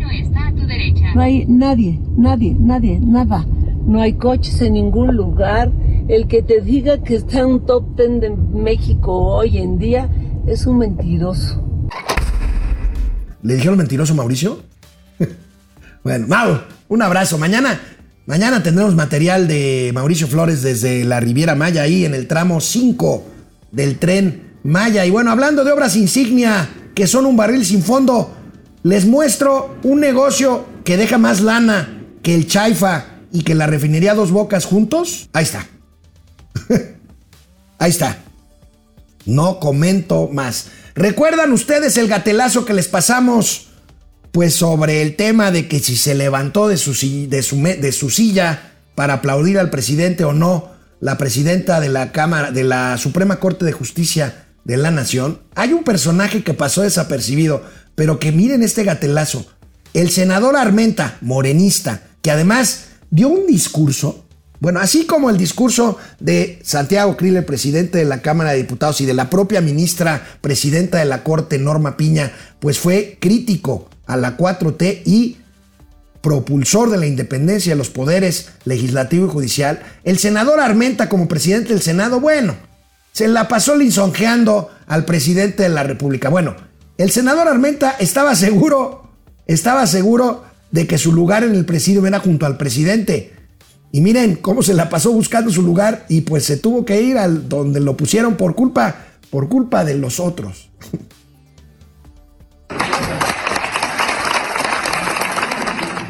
[1.16, 3.46] No hay nadie, nadie, nadie, nada.
[3.86, 5.72] No hay coches en ningún lugar.
[6.08, 10.10] El que te diga que está en un top 10 de México hoy en día
[10.48, 11.64] es un mentiroso.
[13.44, 14.60] ¿Le dijeron mentiroso Mauricio?
[16.04, 16.60] bueno, Mau,
[16.90, 17.38] un abrazo.
[17.38, 17.80] Mañana,
[18.26, 23.24] mañana tendremos material de Mauricio Flores desde la Riviera Maya, ahí en el tramo 5
[23.72, 25.06] del tren Maya.
[25.06, 28.32] Y bueno, hablando de obras insignia que son un barril sin fondo,
[28.84, 34.14] les muestro un negocio que deja más lana que el Chaifa y que la refinería
[34.14, 35.30] Dos Bocas juntos.
[35.34, 35.68] Ahí está.
[37.80, 38.18] Ahí está.
[39.26, 40.68] No comento más.
[40.96, 43.68] ¿Recuerdan ustedes el gatelazo que les pasamos?
[44.32, 46.94] Pues sobre el tema de que si se levantó de su,
[47.28, 50.70] de su, de su silla para aplaudir al presidente o no,
[51.00, 55.74] la presidenta de la Cámara, de la Suprema Corte de Justicia de la Nación, hay
[55.74, 57.64] un personaje que pasó desapercibido,
[57.96, 59.46] pero que miren este gatelazo.
[59.94, 64.26] El senador Armenta, morenista, que además dio un discurso,
[64.60, 69.02] bueno, así como el discurso de Santiago Krill, el presidente de la Cámara de Diputados,
[69.02, 74.18] y de la propia ministra presidenta de la Corte, Norma Piña, pues fue crítico a
[74.18, 75.38] la 4T y
[76.22, 81.70] propulsor de la independencia de los poderes legislativo y judicial, el senador Armenta como presidente
[81.70, 82.56] del Senado, bueno,
[83.12, 86.30] se la pasó lisonjeando al presidente de la República.
[86.30, 86.56] Bueno,
[86.98, 89.10] el senador Armenta estaba seguro,
[89.48, 93.34] estaba seguro de que su lugar en el presidio era junto al presidente.
[93.92, 97.18] Y miren cómo se la pasó buscando su lugar y pues se tuvo que ir
[97.18, 98.96] al donde lo pusieron por culpa,
[99.30, 100.70] por culpa de los otros.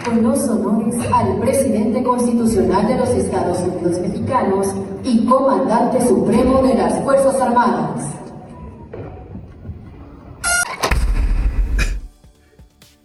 [0.05, 4.67] con los honores al presidente constitucional de los Estados Unidos mexicanos
[5.03, 8.20] y comandante supremo de las Fuerzas Armadas.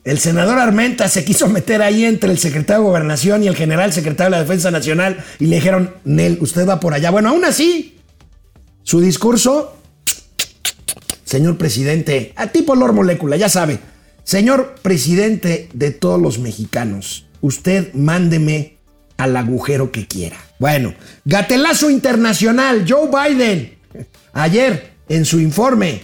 [0.06, 3.92] El senador Armenta se quiso meter ahí entre el secretario de Gobernación y el general
[3.92, 7.10] secretario de la Defensa Nacional y le dijeron, Nel, usted va por allá.
[7.10, 7.98] Bueno, aún así,
[8.84, 9.76] su discurso,
[11.24, 13.80] señor presidente, a tipo Lor Molécula, ya sabe,
[14.22, 18.78] Señor presidente de todos los mexicanos, usted mándeme
[19.16, 20.36] al agujero que quiera.
[20.60, 20.94] Bueno,
[21.24, 23.76] gatelazo internacional, Joe Biden,
[24.32, 26.02] ayer en su informe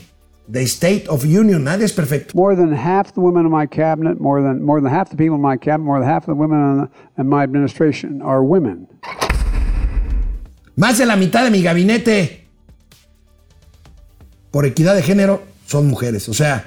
[0.52, 2.34] The State of Union, nadie es perfecto.
[2.34, 5.36] More than half the women in my cabinet, more than more than half the people
[5.36, 8.86] in my cabinet, more than half of the women in my administration are women.
[10.76, 12.48] Más de la mitad de mi gabinete
[14.50, 16.28] por equidad de género son mujeres.
[16.28, 16.66] O sea,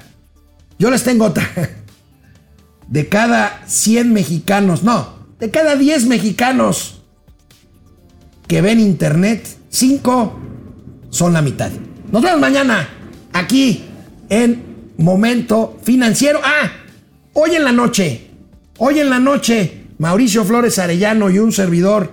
[0.80, 1.44] yo les tengo otra.
[2.88, 5.08] De cada 100 mexicanos, no,
[5.40, 7.02] de cada 10 mexicanos
[8.46, 10.38] que ven internet, 5
[11.10, 11.72] son la mitad.
[12.12, 12.95] Nos vemos mañana
[13.38, 13.84] aquí
[14.28, 16.40] en Momento Financiero.
[16.42, 16.70] Ah,
[17.34, 18.30] hoy en la noche,
[18.78, 22.12] hoy en la noche, Mauricio Flores Arellano y un servidor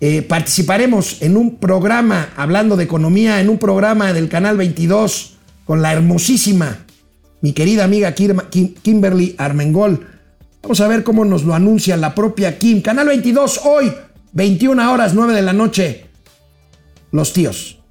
[0.00, 5.82] eh, participaremos en un programa hablando de economía, en un programa del Canal 22 con
[5.82, 6.78] la hermosísima,
[7.40, 10.06] mi querida amiga Kimberly Armengol.
[10.62, 12.80] Vamos a ver cómo nos lo anuncia la propia Kim.
[12.80, 13.92] Canal 22 hoy,
[14.32, 16.06] 21 horas 9 de la noche.
[17.12, 17.83] Los tíos.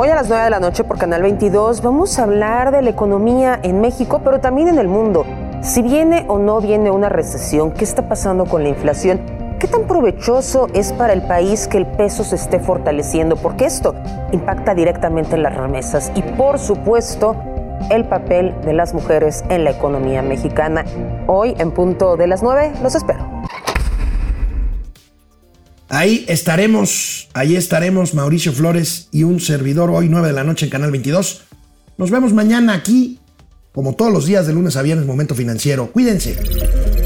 [0.00, 2.90] Hoy a las 9 de la noche por Canal 22 vamos a hablar de la
[2.90, 5.26] economía en México, pero también en el mundo.
[5.60, 9.20] Si viene o no viene una recesión, ¿qué está pasando con la inflación?
[9.58, 13.34] ¿Qué tan provechoso es para el país que el peso se esté fortaleciendo?
[13.34, 13.96] Porque esto
[14.30, 17.34] impacta directamente en las remesas y por supuesto
[17.90, 20.84] el papel de las mujeres en la economía mexicana.
[21.26, 23.37] Hoy en punto de las 9 los espero.
[25.90, 30.70] Ahí estaremos, ahí estaremos Mauricio Flores y un servidor hoy 9 de la noche en
[30.70, 31.42] Canal 22.
[31.96, 33.18] Nos vemos mañana aquí,
[33.72, 35.90] como todos los días de lunes a viernes, Momento Financiero.
[35.90, 36.97] Cuídense.